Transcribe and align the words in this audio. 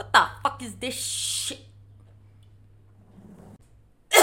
What 0.00 0.12
the 0.12 0.24
fuck 0.42 0.62
is 0.62 0.76
this 0.76 0.94
shit? 0.94 1.58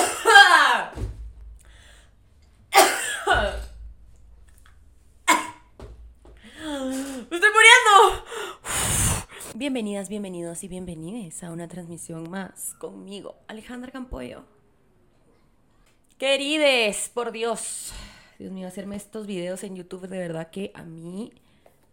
¡Me 7.29 7.35
estoy 7.35 7.51
muriendo! 7.53 8.25
Bienvenidas, 9.53 10.09
bienvenidos 10.09 10.63
y 10.63 10.67
bienvenidas 10.67 11.43
a 11.43 11.51
una 11.51 11.67
transmisión 11.67 12.27
más 12.27 12.73
conmigo, 12.79 13.35
Alejandra 13.47 13.91
Campoyo. 13.91 14.45
Querides, 16.17 17.09
por 17.09 17.31
Dios. 17.31 17.93
Dios 18.39 18.51
mío, 18.51 18.67
hacerme 18.67 18.95
estos 18.95 19.27
videos 19.27 19.63
en 19.63 19.75
YouTube 19.75 20.07
de 20.07 20.17
verdad 20.17 20.49
que 20.49 20.71
a 20.73 20.81
mí 20.81 21.33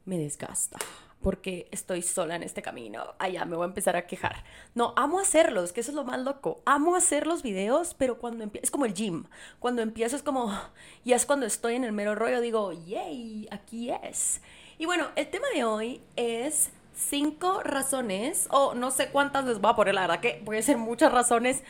me 0.06 0.16
desgasta. 0.16 0.78
Porque 1.24 1.68
estoy 1.72 2.02
sola 2.02 2.36
en 2.36 2.44
este 2.44 2.62
camino. 2.62 3.14
Allá 3.18 3.44
me 3.44 3.56
voy 3.56 3.64
a 3.64 3.68
empezar 3.68 3.96
a 3.96 4.06
quejar. 4.06 4.44
No, 4.74 4.92
amo 4.96 5.18
hacerlos, 5.18 5.72
que 5.72 5.80
eso 5.80 5.90
es 5.90 5.96
lo 5.96 6.04
más 6.04 6.20
loco. 6.20 6.62
Amo 6.66 6.94
hacer 6.94 7.26
los 7.26 7.42
videos, 7.42 7.94
pero 7.94 8.18
cuando 8.18 8.44
empiezo, 8.44 8.64
es 8.64 8.70
como 8.70 8.84
el 8.84 8.94
gym. 8.94 9.24
Cuando 9.58 9.82
empiezo 9.82 10.14
es 10.14 10.22
como, 10.22 10.56
y 11.02 11.12
es 11.12 11.26
cuando 11.26 11.46
estoy 11.46 11.74
en 11.74 11.84
el 11.84 11.92
mero 11.92 12.14
rollo, 12.14 12.40
digo, 12.40 12.72
yay, 12.72 13.48
aquí 13.50 13.90
es. 13.90 14.40
Y 14.78 14.86
bueno, 14.86 15.08
el 15.16 15.28
tema 15.28 15.46
de 15.54 15.64
hoy 15.64 16.02
es 16.14 16.70
cinco 16.94 17.62
razones, 17.62 18.46
o 18.50 18.74
no 18.74 18.90
sé 18.90 19.08
cuántas 19.08 19.44
les 19.46 19.60
voy 19.60 19.72
a 19.72 19.76
poner, 19.76 19.94
la 19.94 20.02
verdad 20.02 20.20
que 20.20 20.42
puede 20.44 20.62
ser 20.62 20.76
muchas 20.76 21.10
razones 21.10 21.64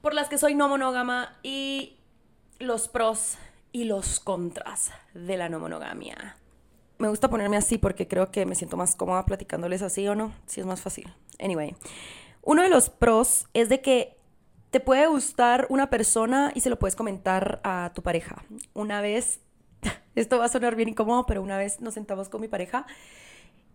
por 0.00 0.14
las 0.14 0.28
que 0.28 0.38
soy 0.38 0.54
no 0.54 0.68
monógama 0.68 1.36
y 1.42 1.98
los 2.58 2.88
pros 2.88 3.38
y 3.72 3.84
los 3.84 4.20
contras 4.20 4.92
de 5.14 5.36
la 5.36 5.48
no 5.48 5.58
monogamia. 5.58 6.36
Me 7.00 7.08
gusta 7.08 7.30
ponerme 7.30 7.56
así 7.56 7.78
porque 7.78 8.06
creo 8.06 8.30
que 8.30 8.44
me 8.44 8.54
siento 8.54 8.76
más 8.76 8.94
cómoda 8.94 9.24
platicándoles 9.24 9.80
así 9.80 10.06
o 10.06 10.14
no, 10.14 10.34
si 10.44 10.60
es 10.60 10.66
más 10.66 10.82
fácil. 10.82 11.10
Anyway, 11.38 11.74
uno 12.42 12.62
de 12.62 12.68
los 12.68 12.90
pros 12.90 13.46
es 13.54 13.70
de 13.70 13.80
que 13.80 14.18
te 14.70 14.80
puede 14.80 15.06
gustar 15.06 15.66
una 15.70 15.88
persona 15.88 16.52
y 16.54 16.60
se 16.60 16.68
lo 16.68 16.78
puedes 16.78 16.96
comentar 16.96 17.62
a 17.64 17.92
tu 17.94 18.02
pareja. 18.02 18.44
Una 18.74 19.00
vez, 19.00 19.40
esto 20.14 20.38
va 20.38 20.44
a 20.44 20.48
sonar 20.48 20.76
bien 20.76 20.90
incómodo, 20.90 21.24
pero 21.24 21.40
una 21.40 21.56
vez 21.56 21.80
nos 21.80 21.94
sentamos 21.94 22.28
con 22.28 22.42
mi 22.42 22.48
pareja 22.48 22.84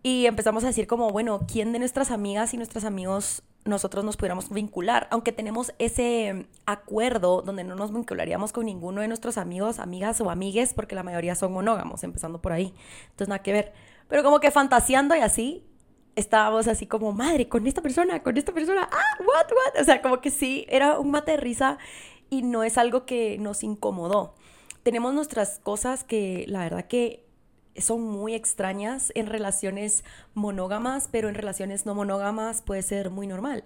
y 0.06 0.26
empezamos 0.26 0.62
a 0.62 0.68
decir 0.68 0.86
como, 0.86 1.10
bueno, 1.10 1.40
¿quién 1.50 1.72
de 1.72 1.80
nuestras 1.80 2.12
amigas 2.12 2.54
y 2.54 2.56
nuestros 2.56 2.84
amigos 2.84 3.42
nosotros 3.64 4.04
nos 4.04 4.16
pudiéramos 4.16 4.50
vincular? 4.50 5.08
Aunque 5.10 5.32
tenemos 5.32 5.74
ese 5.80 6.46
acuerdo 6.64 7.42
donde 7.42 7.64
no 7.64 7.74
nos 7.74 7.92
vincularíamos 7.92 8.52
con 8.52 8.66
ninguno 8.66 9.00
de 9.00 9.08
nuestros 9.08 9.36
amigos, 9.36 9.80
amigas 9.80 10.20
o 10.20 10.30
amigues, 10.30 10.74
porque 10.74 10.94
la 10.94 11.02
mayoría 11.02 11.34
son 11.34 11.52
monógamos, 11.52 12.04
empezando 12.04 12.40
por 12.40 12.52
ahí. 12.52 12.72
Entonces, 13.06 13.26
nada 13.26 13.42
que 13.42 13.52
ver. 13.52 13.72
Pero 14.06 14.22
como 14.22 14.38
que 14.38 14.52
fantaseando 14.52 15.16
y 15.16 15.18
así, 15.22 15.64
estábamos 16.14 16.68
así 16.68 16.86
como, 16.86 17.10
madre, 17.10 17.48
con 17.48 17.66
esta 17.66 17.82
persona, 17.82 18.22
con 18.22 18.36
esta 18.36 18.52
persona, 18.52 18.88
ah, 18.88 19.18
what, 19.18 19.50
what. 19.50 19.82
O 19.82 19.84
sea, 19.84 20.02
como 20.02 20.20
que 20.20 20.30
sí, 20.30 20.66
era 20.68 21.00
un 21.00 21.10
mate 21.10 21.32
de 21.32 21.38
risa 21.38 21.78
y 22.30 22.42
no 22.42 22.62
es 22.62 22.78
algo 22.78 23.06
que 23.06 23.38
nos 23.40 23.64
incomodó. 23.64 24.36
Tenemos 24.84 25.14
nuestras 25.14 25.58
cosas 25.58 26.04
que 26.04 26.44
la 26.46 26.60
verdad 26.60 26.84
que 26.84 27.25
son 27.80 28.02
muy 28.02 28.34
extrañas 28.34 29.12
en 29.14 29.26
relaciones 29.26 30.04
monógamas, 30.34 31.08
pero 31.10 31.28
en 31.28 31.34
relaciones 31.34 31.86
no 31.86 31.94
monógamas 31.94 32.62
puede 32.62 32.82
ser 32.82 33.10
muy 33.10 33.26
normal. 33.26 33.64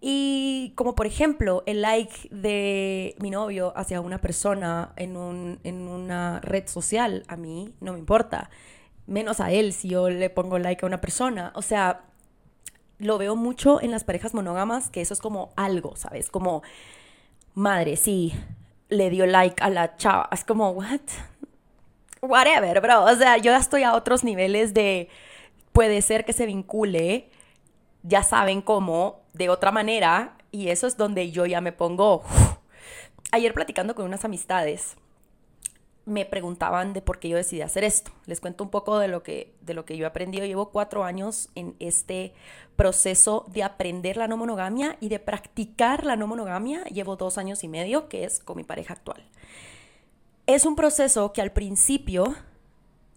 Y 0.00 0.72
como 0.76 0.94
por 0.94 1.06
ejemplo 1.06 1.62
el 1.66 1.82
like 1.82 2.28
de 2.30 3.16
mi 3.18 3.30
novio 3.30 3.72
hacia 3.76 4.00
una 4.00 4.20
persona 4.20 4.92
en, 4.96 5.16
un, 5.16 5.58
en 5.64 5.88
una 5.88 6.40
red 6.40 6.66
social, 6.68 7.24
a 7.28 7.36
mí 7.36 7.74
no 7.80 7.94
me 7.94 7.98
importa. 7.98 8.50
Menos 9.06 9.40
a 9.40 9.50
él 9.50 9.72
si 9.72 9.88
yo 9.88 10.10
le 10.10 10.30
pongo 10.30 10.58
like 10.58 10.84
a 10.84 10.86
una 10.86 11.00
persona. 11.00 11.52
O 11.54 11.62
sea, 11.62 12.02
lo 12.98 13.18
veo 13.18 13.36
mucho 13.36 13.80
en 13.80 13.90
las 13.90 14.04
parejas 14.04 14.34
monógamas, 14.34 14.90
que 14.90 15.00
eso 15.00 15.14
es 15.14 15.20
como 15.20 15.50
algo, 15.56 15.96
¿sabes? 15.96 16.30
Como, 16.30 16.62
madre, 17.54 17.96
sí, 17.96 18.32
le 18.88 19.10
dio 19.10 19.26
like 19.26 19.62
a 19.62 19.70
la 19.70 19.96
chava. 19.96 20.28
Es 20.32 20.44
como, 20.44 20.70
¿what? 20.70 21.00
Whatever, 22.26 22.80
bro. 22.80 23.04
O 23.04 23.16
sea, 23.16 23.36
yo 23.38 23.52
ya 23.52 23.58
estoy 23.58 23.82
a 23.82 23.94
otros 23.94 24.24
niveles 24.24 24.74
de 24.74 25.08
puede 25.72 26.02
ser 26.02 26.24
que 26.24 26.32
se 26.32 26.46
vincule, 26.46 27.28
ya 28.02 28.22
saben 28.22 28.62
cómo, 28.62 29.20
de 29.34 29.48
otra 29.48 29.72
manera, 29.72 30.36
y 30.50 30.68
eso 30.68 30.86
es 30.86 30.96
donde 30.96 31.30
yo 31.30 31.46
ya 31.46 31.60
me 31.60 31.72
pongo. 31.72 32.22
Ayer 33.32 33.52
platicando 33.52 33.94
con 33.94 34.04
unas 34.04 34.24
amistades, 34.24 34.96
me 36.06 36.24
preguntaban 36.24 36.92
de 36.92 37.02
por 37.02 37.18
qué 37.18 37.28
yo 37.28 37.36
decidí 37.36 37.62
hacer 37.62 37.82
esto. 37.82 38.12
Les 38.26 38.40
cuento 38.40 38.62
un 38.62 38.70
poco 38.70 38.98
de 38.98 39.08
lo 39.08 39.24
que, 39.24 39.52
de 39.60 39.74
lo 39.74 39.84
que 39.84 39.96
yo 39.96 40.04
he 40.04 40.08
aprendido. 40.08 40.46
Llevo 40.46 40.70
cuatro 40.70 41.02
años 41.02 41.48
en 41.56 41.74
este 41.80 42.32
proceso 42.76 43.44
de 43.48 43.64
aprender 43.64 44.16
la 44.16 44.28
no 44.28 44.36
monogamia 44.36 44.96
y 45.00 45.08
de 45.08 45.18
practicar 45.18 46.06
la 46.06 46.14
no 46.14 46.28
monogamia. 46.28 46.84
Llevo 46.84 47.16
dos 47.16 47.38
años 47.38 47.64
y 47.64 47.68
medio, 47.68 48.08
que 48.08 48.24
es 48.24 48.38
con 48.38 48.56
mi 48.56 48.62
pareja 48.62 48.94
actual 48.94 49.24
es 50.46 50.64
un 50.64 50.76
proceso 50.76 51.32
que 51.32 51.42
al 51.42 51.52
principio 51.52 52.34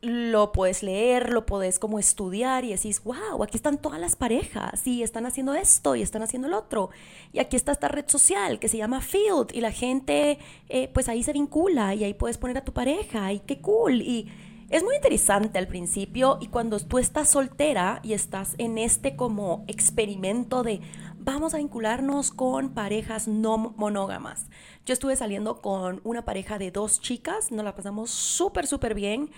lo 0.02 0.52
puedes 0.54 0.82
leer, 0.82 1.32
lo 1.32 1.46
puedes 1.46 1.78
como 1.78 2.00
estudiar 2.00 2.64
y 2.64 2.70
decís, 2.70 3.04
wow, 3.04 3.44
aquí 3.44 3.58
están 3.58 3.78
todas 3.78 4.00
las 4.00 4.16
parejas 4.16 4.86
y 4.88 5.04
están 5.04 5.26
haciendo 5.26 5.54
esto 5.54 5.96
y 5.96 6.02
están 6.02 6.22
haciendo 6.22 6.48
el 6.48 6.54
otro. 6.54 6.90
Y 7.34 7.40
aquí 7.40 7.56
está 7.56 7.74
esta 7.74 7.90
red 7.90 8.06
social 8.08 8.60
que 8.60 8.70
se 8.70 8.78
llama 8.78 9.02
Field 9.02 9.52
y 9.54 9.62
la 9.62 9.72
gente 9.72 10.40
eh, 10.70 10.90
pues 10.94 11.10
ahí 11.10 11.24
se 11.24 11.34
vincula 11.34 11.96
y 11.96 12.04
ahí 12.04 12.14
puedes 12.14 12.38
poner 12.38 12.58
a 12.58 12.64
tu 12.64 12.72
pareja 12.72 13.34
y 13.34 13.40
qué 13.40 13.60
cool. 13.60 14.02
Y 14.02 14.32
es 14.70 14.84
muy 14.84 14.96
interesante 14.96 15.58
al 15.60 15.68
principio 15.68 16.38
y 16.40 16.48
cuando 16.48 16.80
tú 16.80 16.98
estás 16.98 17.28
soltera 17.28 18.00
y 18.04 18.14
estás 18.14 18.56
en 18.58 18.78
este 18.78 19.16
como 19.16 19.66
experimento 19.68 20.64
de 20.64 20.80
vamos 21.34 21.54
a 21.54 21.58
vincularnos 21.58 22.32
con 22.32 22.74
parejas 22.74 23.28
no 23.28 23.58
monógamas. 23.58 24.48
Yo 24.86 24.94
estuve 24.94 25.16
saliendo 25.16 25.62
con 25.62 26.02
una 26.04 26.26
pareja 26.26 26.58
de 26.58 26.72
dos 26.72 27.02
chicas, 27.02 27.52
nos 27.52 27.64
la 27.64 27.76
pasamos 27.76 28.10
súper, 28.10 28.68
súper 28.68 28.94
bien. 28.94 29.32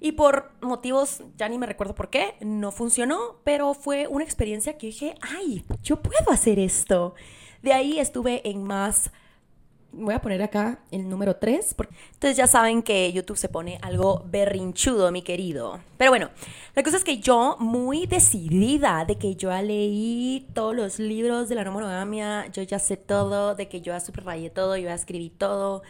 Y 0.00 0.12
por 0.12 0.52
motivos, 0.60 1.22
ya 1.36 1.48
ni 1.48 1.58
me 1.58 1.66
recuerdo 1.66 1.94
por 1.94 2.08
qué, 2.10 2.36
no 2.40 2.70
funcionó, 2.70 3.40
pero 3.44 3.74
fue 3.74 4.06
una 4.06 4.24
experiencia 4.24 4.78
que 4.78 4.88
dije, 4.88 5.14
ay, 5.20 5.64
yo 5.82 6.00
puedo 6.02 6.30
hacer 6.30 6.58
esto. 6.58 7.14
De 7.62 7.72
ahí 7.72 7.98
estuve 7.98 8.48
en 8.48 8.62
más 8.62 9.10
voy 9.98 10.14
a 10.14 10.20
poner 10.20 10.42
acá 10.42 10.80
el 10.90 11.08
número 11.08 11.36
3. 11.36 11.74
Entonces 12.14 12.36
ya 12.36 12.46
saben 12.46 12.82
que 12.82 13.12
YouTube 13.12 13.36
se 13.36 13.48
pone 13.48 13.78
algo 13.82 14.24
berrinchudo, 14.26 15.10
mi 15.12 15.22
querido. 15.22 15.80
Pero 15.96 16.10
bueno, 16.10 16.30
la 16.74 16.82
cosa 16.82 16.96
es 16.96 17.04
que 17.04 17.18
yo, 17.18 17.56
muy 17.58 18.06
decidida 18.06 19.04
de 19.04 19.16
que 19.16 19.36
yo 19.36 19.50
ya 19.50 19.62
leí 19.62 20.46
todos 20.54 20.74
los 20.74 20.98
libros 20.98 21.48
de 21.48 21.54
la 21.54 21.64
no 21.64 21.72
monogamia, 21.72 22.46
yo 22.52 22.62
ya 22.62 22.78
sé 22.78 22.96
todo, 22.96 23.54
de 23.54 23.68
que 23.68 23.80
yo 23.80 23.92
ya 23.92 24.00
subrayé 24.00 24.50
todo, 24.50 24.76
yo 24.76 24.84
ya 24.84 24.94
escribí 24.94 25.30
todo. 25.30 25.82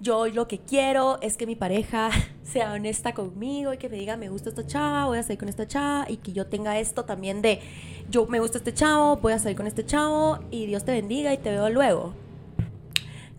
Yo 0.00 0.28
lo 0.28 0.48
que 0.48 0.58
quiero 0.58 1.18
es 1.20 1.36
que 1.36 1.46
mi 1.46 1.56
pareja 1.56 2.10
sea 2.42 2.72
honesta 2.72 3.12
conmigo 3.12 3.74
y 3.74 3.76
que 3.76 3.90
me 3.90 3.96
diga, 3.96 4.16
me 4.16 4.30
gusta 4.30 4.48
esta 4.48 4.66
chava, 4.66 5.04
voy 5.04 5.18
a 5.18 5.22
salir 5.22 5.38
con 5.38 5.48
esta 5.48 5.68
chava 5.68 6.06
y 6.08 6.16
que 6.16 6.32
yo 6.32 6.46
tenga 6.46 6.78
esto 6.78 7.04
también 7.04 7.42
de, 7.42 7.60
yo 8.08 8.26
me 8.26 8.40
gusta 8.40 8.58
este 8.58 8.72
chavo, 8.72 9.16
voy 9.16 9.34
a 9.34 9.38
salir 9.38 9.58
con 9.58 9.66
este 9.66 9.84
chavo 9.84 10.38
y 10.50 10.66
Dios 10.66 10.84
te 10.84 10.92
bendiga 10.92 11.34
y 11.34 11.38
te 11.38 11.50
veo 11.50 11.68
luego 11.68 12.14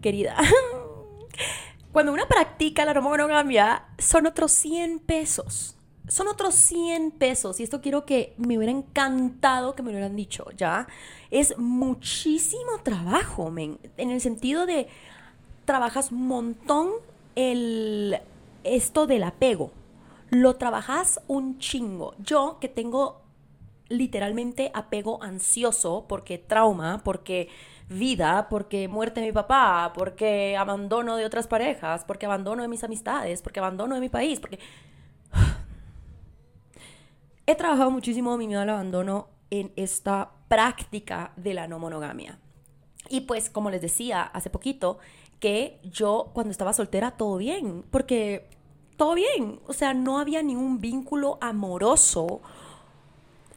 querida. 0.02 0.36
Cuando 1.92 2.14
una 2.14 2.28
practica 2.28 2.86
la 2.86 2.94
no 2.94 3.02
monogamia, 3.02 3.86
son 3.98 4.26
otros 4.26 4.52
100 4.52 5.00
pesos. 5.00 5.76
Son 6.08 6.28
otros 6.28 6.56
100 6.56 7.12
pesos. 7.12 7.60
Y 7.60 7.64
esto 7.64 7.82
quiero 7.82 8.06
que 8.06 8.34
me 8.38 8.58
hubiera 8.58 8.72
encantado 8.72 9.76
que 9.76 9.84
me 9.84 9.92
lo 9.92 9.98
hubieran 9.98 10.16
dicho, 10.16 10.46
¿ya? 10.56 10.88
Es 11.30 11.58
muchísimo 11.58 12.80
trabajo, 12.84 13.52
men. 13.52 13.78
En 13.98 14.10
el 14.10 14.22
sentido 14.22 14.66
de, 14.66 14.88
trabajas 15.66 16.12
un 16.12 16.28
montón 16.28 16.90
el, 17.36 18.20
esto 18.64 19.08
del 19.08 19.24
apego. 19.24 19.72
Lo 20.30 20.56
trabajas 20.56 21.22
un 21.28 21.60
chingo. 21.60 22.16
Yo 22.20 22.58
que 22.60 22.70
tengo 22.70 23.22
literalmente 23.90 24.72
apego 24.74 25.22
ansioso 25.22 26.06
porque 26.08 26.38
trauma, 26.38 27.02
porque 27.04 27.50
vida, 27.92 28.48
porque 28.50 28.88
muerte 28.88 29.20
de 29.20 29.28
mi 29.28 29.32
papá, 29.32 29.92
porque 29.94 30.56
abandono 30.58 31.18
de 31.18 31.26
otras 31.26 31.48
parejas, 31.48 32.06
porque 32.06 32.26
abandono 32.26 32.62
de 32.62 32.68
mis 32.68 32.84
amistades, 32.84 33.42
porque 33.42 33.60
abandono 33.60 33.96
de 33.96 34.02
mi 34.02 34.10
país, 34.10 34.40
porque... 34.40 34.60
He 37.48 37.56
trabajado 37.56 37.92
muchísimo 37.92 38.38
mi 38.38 38.48
miedo 38.48 38.62
al 38.62 38.70
abandono 38.70 39.28
en 39.50 39.74
esta 39.76 40.32
práctica 40.48 41.34
de 41.36 41.54
la 41.54 41.68
no 41.68 41.80
monogamia. 41.80 42.40
Y 43.10 43.22
pues, 43.22 43.50
como 43.50 43.70
les 43.70 43.82
decía 43.82 44.22
hace 44.22 44.50
poquito, 44.50 45.00
que 45.40 45.80
yo 45.84 46.30
cuando 46.34 46.52
estaba 46.52 46.72
soltera 46.72 47.12
todo 47.12 47.38
bien, 47.38 47.84
porque 47.92 48.48
todo 48.96 49.16
bien, 49.16 49.60
o 49.68 49.74
sea, 49.74 49.94
no 49.94 50.20
había 50.20 50.44
ningún 50.44 50.80
vínculo 50.80 51.40
amoroso 51.42 52.42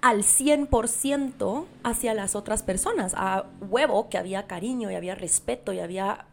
al 0.05 0.23
100% 0.23 1.65
hacia 1.83 2.13
las 2.13 2.35
otras 2.35 2.63
personas. 2.63 3.15
A 3.17 3.47
huevo 3.63 4.11
que 4.11 4.19
había 4.19 4.47
cariño 4.47 4.91
y 4.91 4.97
había 4.97 5.15
respeto 5.15 5.73
y 5.73 5.81
había... 5.81 6.27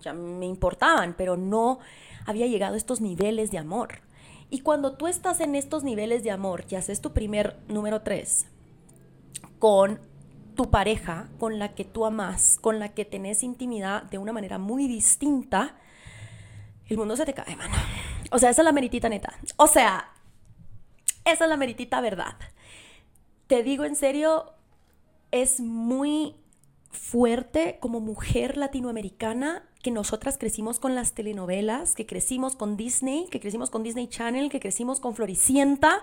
ya 0.00 0.14
me 0.14 0.46
importaban, 0.46 1.12
pero 1.12 1.36
no 1.36 1.78
había 2.24 2.46
llegado 2.46 2.72
a 2.72 2.78
estos 2.78 3.02
niveles 3.02 3.50
de 3.50 3.58
amor. 3.58 4.00
Y 4.48 4.60
cuando 4.60 4.96
tú 4.96 5.08
estás 5.08 5.40
en 5.40 5.56
estos 5.56 5.84
niveles 5.84 6.24
de 6.24 6.30
amor 6.30 6.64
y 6.70 6.76
haces 6.76 7.02
tu 7.02 7.12
primer 7.12 7.58
número 7.68 8.00
3, 8.00 8.46
con 9.58 10.00
tu 10.54 10.70
pareja, 10.70 11.28
con 11.38 11.58
la 11.58 11.74
que 11.74 11.84
tú 11.84 12.06
amas, 12.06 12.56
con 12.62 12.78
la 12.78 12.94
que 12.94 13.04
tenés 13.04 13.42
intimidad 13.42 14.04
de 14.04 14.16
una 14.16 14.32
manera 14.32 14.56
muy 14.56 14.88
distinta, 14.88 15.76
el 16.86 16.96
mundo 16.96 17.14
se 17.14 17.26
te 17.26 17.34
cae, 17.34 17.56
mano. 17.56 17.74
O 18.30 18.38
sea, 18.38 18.48
esa 18.48 18.62
es 18.62 18.64
la 18.64 18.72
meritita 18.72 19.10
neta. 19.10 19.34
O 19.56 19.66
sea, 19.66 20.13
esa 21.24 21.44
es 21.44 21.50
la 21.50 21.56
meritita 21.56 22.00
verdad. 22.00 22.36
Te 23.46 23.62
digo 23.62 23.84
en 23.84 23.96
serio, 23.96 24.52
es 25.30 25.60
muy 25.60 26.36
fuerte 26.90 27.78
como 27.80 28.00
mujer 28.00 28.56
latinoamericana 28.56 29.68
que 29.82 29.90
nosotras 29.90 30.38
crecimos 30.38 30.80
con 30.80 30.94
las 30.94 31.12
telenovelas, 31.12 31.94
que 31.94 32.06
crecimos 32.06 32.56
con 32.56 32.76
Disney, 32.76 33.26
que 33.30 33.40
crecimos 33.40 33.68
con 33.68 33.82
Disney 33.82 34.08
Channel, 34.08 34.48
que 34.48 34.60
crecimos 34.60 35.00
con 35.00 35.14
Floricienta, 35.14 36.02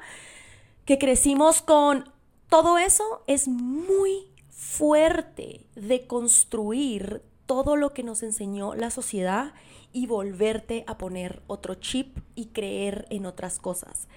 que 0.86 1.00
crecimos 1.00 1.62
con 1.62 2.12
todo 2.50 2.78
eso, 2.78 3.24
es 3.28 3.48
muy 3.48 4.28
fuerte 4.50 5.66
de 5.76 6.06
construir 6.06 7.24
todo 7.46 7.76
lo 7.76 7.94
que 7.94 8.04
nos 8.04 8.24
enseñó 8.24 8.76
la 8.76 8.92
sociedad 8.92 9.54
y 9.94 10.06
volverte 10.06 10.84
a 10.88 10.98
poner 10.98 11.42
otro 11.48 11.76
chip 11.76 12.18
y 12.36 12.48
creer 12.48 13.08
en 13.10 13.26
otras 13.26 13.58
cosas. 13.58 14.08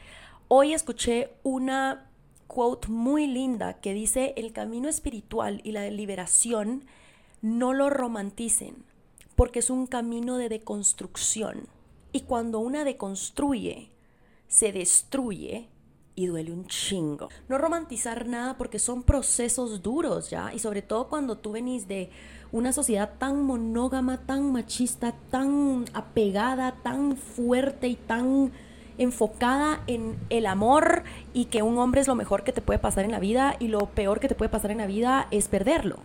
Hoy 0.48 0.74
escuché 0.74 1.30
una 1.42 2.10
quote 2.46 2.88
muy 2.88 3.26
linda 3.26 3.80
que 3.80 3.94
dice, 3.94 4.34
el 4.36 4.52
camino 4.52 4.90
espiritual 4.90 5.62
y 5.64 5.72
la 5.72 5.88
liberación 5.88 6.84
no 7.40 7.72
lo 7.72 7.88
romanticen, 7.88 8.84
porque 9.36 9.60
es 9.60 9.70
un 9.70 9.86
camino 9.86 10.36
de 10.36 10.50
deconstrucción. 10.50 11.66
Y 12.12 12.20
cuando 12.20 12.58
una 12.58 12.84
deconstruye, 12.84 13.90
se 14.46 14.70
destruye 14.70 15.68
y 16.14 16.26
duele 16.26 16.52
un 16.52 16.66
chingo. 16.66 17.30
No 17.48 17.56
romantizar 17.56 18.26
nada 18.26 18.58
porque 18.58 18.78
son 18.78 19.02
procesos 19.02 19.82
duros 19.82 20.28
ya, 20.28 20.52
y 20.52 20.58
sobre 20.58 20.82
todo 20.82 21.08
cuando 21.08 21.38
tú 21.38 21.52
venís 21.52 21.88
de 21.88 22.10
una 22.52 22.72
sociedad 22.72 23.14
tan 23.18 23.42
monógama, 23.42 24.26
tan 24.26 24.52
machista, 24.52 25.14
tan 25.30 25.86
apegada, 25.94 26.82
tan 26.82 27.16
fuerte 27.16 27.88
y 27.88 27.96
tan 27.96 28.52
enfocada 28.98 29.82
en 29.86 30.16
el 30.30 30.46
amor 30.46 31.02
y 31.32 31.46
que 31.46 31.62
un 31.62 31.78
hombre 31.78 32.00
es 32.00 32.08
lo 32.08 32.14
mejor 32.14 32.44
que 32.44 32.52
te 32.52 32.60
puede 32.60 32.78
pasar 32.78 33.04
en 33.04 33.12
la 33.12 33.18
vida 33.18 33.56
y 33.58 33.68
lo 33.68 33.86
peor 33.86 34.20
que 34.20 34.28
te 34.28 34.34
puede 34.34 34.48
pasar 34.48 34.70
en 34.70 34.78
la 34.78 34.86
vida 34.86 35.28
es 35.30 35.48
perderlo. 35.48 35.98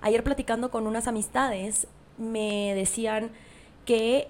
Ayer 0.00 0.22
platicando 0.22 0.70
con 0.70 0.86
unas 0.86 1.08
amistades 1.08 1.86
me 2.18 2.74
decían 2.74 3.30
que 3.84 4.28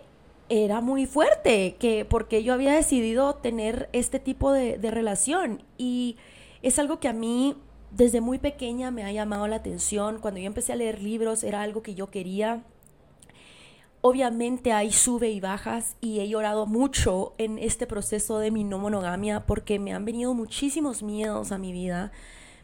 era 0.48 0.80
muy 0.80 1.06
fuerte, 1.06 1.76
que 1.78 2.04
porque 2.04 2.42
yo 2.42 2.52
había 2.52 2.72
decidido 2.72 3.34
tener 3.36 3.88
este 3.92 4.18
tipo 4.20 4.52
de, 4.52 4.78
de 4.78 4.90
relación 4.90 5.62
y 5.78 6.16
es 6.62 6.78
algo 6.78 7.00
que 7.00 7.08
a 7.08 7.12
mí 7.12 7.56
desde 7.90 8.20
muy 8.20 8.38
pequeña 8.38 8.90
me 8.90 9.04
ha 9.04 9.12
llamado 9.12 9.46
la 9.48 9.56
atención. 9.56 10.18
Cuando 10.20 10.40
yo 10.40 10.46
empecé 10.46 10.72
a 10.72 10.76
leer 10.76 11.02
libros 11.02 11.44
era 11.44 11.62
algo 11.62 11.82
que 11.82 11.94
yo 11.94 12.10
quería. 12.10 12.62
Obviamente 14.06 14.74
hay 14.74 14.92
sube 14.92 15.30
y 15.30 15.40
bajas 15.40 15.96
y 16.02 16.20
he 16.20 16.28
llorado 16.28 16.66
mucho 16.66 17.32
en 17.38 17.58
este 17.58 17.86
proceso 17.86 18.38
de 18.38 18.50
mi 18.50 18.62
no 18.62 18.78
monogamia 18.78 19.46
porque 19.46 19.78
me 19.78 19.94
han 19.94 20.04
venido 20.04 20.34
muchísimos 20.34 21.02
miedos 21.02 21.52
a 21.52 21.56
mi 21.56 21.72
vida. 21.72 22.12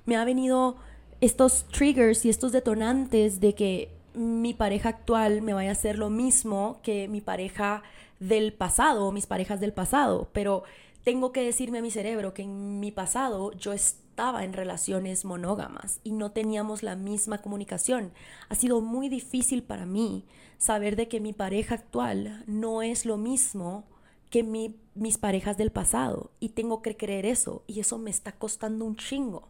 Me 0.04 0.16
ha 0.16 0.26
venido 0.26 0.76
estos 1.22 1.64
triggers 1.68 2.26
y 2.26 2.28
estos 2.28 2.52
detonantes 2.52 3.40
de 3.40 3.54
que 3.54 3.88
mi 4.12 4.52
pareja 4.52 4.90
actual 4.90 5.40
me 5.40 5.54
vaya 5.54 5.70
a 5.70 5.72
hacer 5.72 5.96
lo 5.96 6.10
mismo 6.10 6.78
que 6.82 7.08
mi 7.08 7.22
pareja 7.22 7.84
del 8.18 8.52
pasado, 8.52 9.10
mis 9.10 9.24
parejas 9.24 9.60
del 9.60 9.72
pasado, 9.72 10.28
pero 10.34 10.64
tengo 11.04 11.32
que 11.32 11.42
decirme 11.42 11.78
a 11.78 11.82
mi 11.82 11.90
cerebro 11.90 12.34
que 12.34 12.42
en 12.42 12.80
mi 12.80 12.90
pasado 12.90 13.52
yo 13.52 13.72
estaba 13.72 14.44
en 14.44 14.52
relaciones 14.52 15.24
monógamas 15.24 16.00
y 16.04 16.12
no 16.12 16.32
teníamos 16.32 16.82
la 16.82 16.96
misma 16.96 17.38
comunicación. 17.38 18.12
Ha 18.48 18.54
sido 18.54 18.80
muy 18.80 19.08
difícil 19.08 19.62
para 19.62 19.86
mí 19.86 20.26
saber 20.58 20.96
de 20.96 21.08
que 21.08 21.20
mi 21.20 21.32
pareja 21.32 21.76
actual 21.76 22.44
no 22.46 22.82
es 22.82 23.06
lo 23.06 23.16
mismo 23.16 23.84
que 24.28 24.42
mis 24.42 25.18
parejas 25.18 25.56
del 25.56 25.72
pasado 25.72 26.30
y 26.38 26.50
tengo 26.50 26.82
que 26.82 26.96
creer 26.96 27.26
eso 27.26 27.64
y 27.66 27.80
eso 27.80 27.98
me 27.98 28.10
está 28.10 28.32
costando 28.32 28.84
un 28.84 28.96
chingo. 28.96 29.48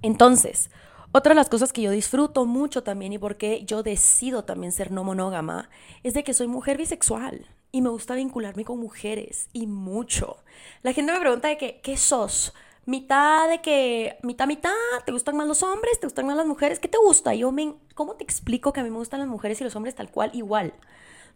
Entonces, 0.00 0.70
otra 1.12 1.30
de 1.30 1.36
las 1.36 1.50
cosas 1.50 1.72
que 1.72 1.82
yo 1.82 1.90
disfruto 1.90 2.46
mucho 2.46 2.82
también 2.82 3.12
y 3.12 3.18
porque 3.18 3.64
yo 3.66 3.82
decido 3.82 4.44
también 4.44 4.72
ser 4.72 4.90
no 4.90 5.04
monógama 5.04 5.68
es 6.02 6.14
de 6.14 6.24
que 6.24 6.32
soy 6.32 6.46
mujer 6.46 6.78
bisexual 6.78 7.46
y 7.70 7.82
me 7.82 7.90
gusta 7.90 8.14
vincularme 8.14 8.64
con 8.64 8.80
mujeres 8.80 9.48
y 9.52 9.66
mucho. 9.66 10.38
La 10.82 10.92
gente 10.94 11.12
me 11.12 11.20
pregunta 11.20 11.48
de 11.48 11.58
que, 11.58 11.80
¿qué 11.82 11.98
sos? 11.98 12.54
Mitad 12.86 13.48
de 13.48 13.60
que, 13.60 14.16
mitad, 14.22 14.46
mitad, 14.46 14.72
¿te 15.04 15.12
gustan 15.12 15.36
más 15.36 15.46
los 15.46 15.62
hombres? 15.62 16.00
¿Te 16.00 16.06
gustan 16.06 16.26
más 16.26 16.36
las 16.36 16.46
mujeres? 16.46 16.78
¿Qué 16.80 16.88
te 16.88 16.98
gusta? 16.98 17.34
Yo 17.34 17.52
me, 17.52 17.74
¿cómo 17.94 18.14
te 18.14 18.24
explico 18.24 18.72
que 18.72 18.80
a 18.80 18.82
mí 18.82 18.90
me 18.90 18.96
gustan 18.96 19.20
las 19.20 19.28
mujeres 19.28 19.60
y 19.60 19.64
los 19.64 19.76
hombres 19.76 19.94
tal 19.94 20.10
cual 20.10 20.30
igual? 20.34 20.72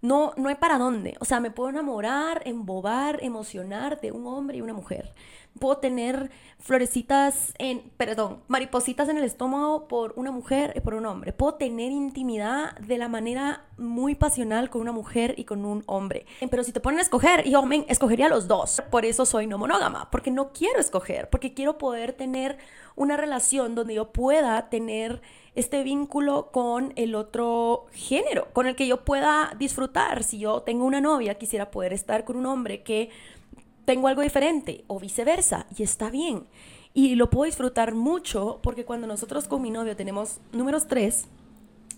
No, 0.03 0.33
no 0.37 0.49
hay 0.49 0.57
para 0.57 0.79
dónde. 0.79 1.17
O 1.21 1.25
sea, 1.25 1.41
me 1.41 1.51
puedo 1.51 1.71
enamorar, 1.71 2.43
embobar, 2.45 3.23
emocionar 3.23 4.01
de 4.01 4.13
un 4.13 4.27
hombre 4.27 4.59
y 4.59 4.61
una 4.63 4.75
mujer 4.75 5.15
puedo 5.59 5.79
tener 5.79 6.31
florecitas 6.59 7.55
en, 7.59 7.81
perdón, 7.97 8.41
maripositas 8.49 9.09
en 9.09 9.19
el 9.19 9.25
estómago 9.25 9.89
por 9.89 10.15
una 10.17 10.31
mujer 10.31 10.73
y 10.77 10.81
por 10.81 10.95
un 10.95 11.07
hombre. 11.07 11.33
Puedo 11.33 11.55
tener 11.55 11.93
intimidad 11.93 12.77
de 12.79 12.99
la 12.99 13.09
manera 13.09 13.65
muy 13.77 14.15
pasional 14.15 14.71
con 14.71 14.81
una 14.81 14.93
mujer 14.93 15.35
y 15.37 15.45
con 15.45 15.65
un 15.65 15.85
hombre. 15.87 16.27
Pero 16.51 16.65
si 16.65 16.73
te 16.73 16.81
ponen 16.81 16.99
a 16.99 17.03
escoger, 17.03 17.45
yo 17.45 17.63
me 17.63 17.85
escogería 17.89 18.29
los 18.29 18.49
dos. 18.49 18.83
Por 18.91 19.05
eso 19.05 19.27
soy 19.27 19.47
no 19.47 19.59
monógama, 19.59 20.11
porque 20.11 20.31
no 20.31 20.53
quiero 20.53 20.81
escoger, 20.81 21.29
porque 21.31 21.55
quiero 21.55 21.79
poder 21.79 22.13
tener 22.13 22.59
una 22.97 23.17
relación 23.17 23.75
donde 23.75 23.95
yo 23.95 24.13
pueda 24.13 24.71
tener 24.71 25.21
este 25.55 25.83
vínculo 25.83 26.51
con 26.53 26.93
el 26.97 27.15
otro 27.15 27.87
género, 27.93 28.49
con 28.53 28.67
el 28.67 28.77
que 28.77 28.87
yo 28.87 29.05
pueda 29.05 29.55
disfrutar. 29.59 30.23
Si 30.23 30.39
yo 30.39 30.63
tengo 30.63 30.85
una 30.85 31.01
novia, 31.01 31.37
quisiera 31.37 31.71
poder 31.71 31.93
estar 31.93 32.25
con 32.25 32.37
un 32.37 32.47
hombre 32.47 32.83
que 32.83 33.11
tengo 33.87 34.09
algo 34.09 34.21
diferente 34.21 34.85
o 34.89 35.01
viceversa 35.01 35.67
y 35.79 35.83
está 35.83 36.11
bien. 36.11 36.47
Y 36.93 37.15
lo 37.15 37.31
puedo 37.31 37.45
disfrutar 37.45 37.95
mucho 37.95 38.59
porque 38.63 38.85
cuando 38.85 39.07
nosotros 39.07 39.49
con 39.49 39.63
mi 39.63 39.71
novio 39.71 39.97
tenemos 39.97 40.41
números 40.53 40.87
tres, 40.87 41.27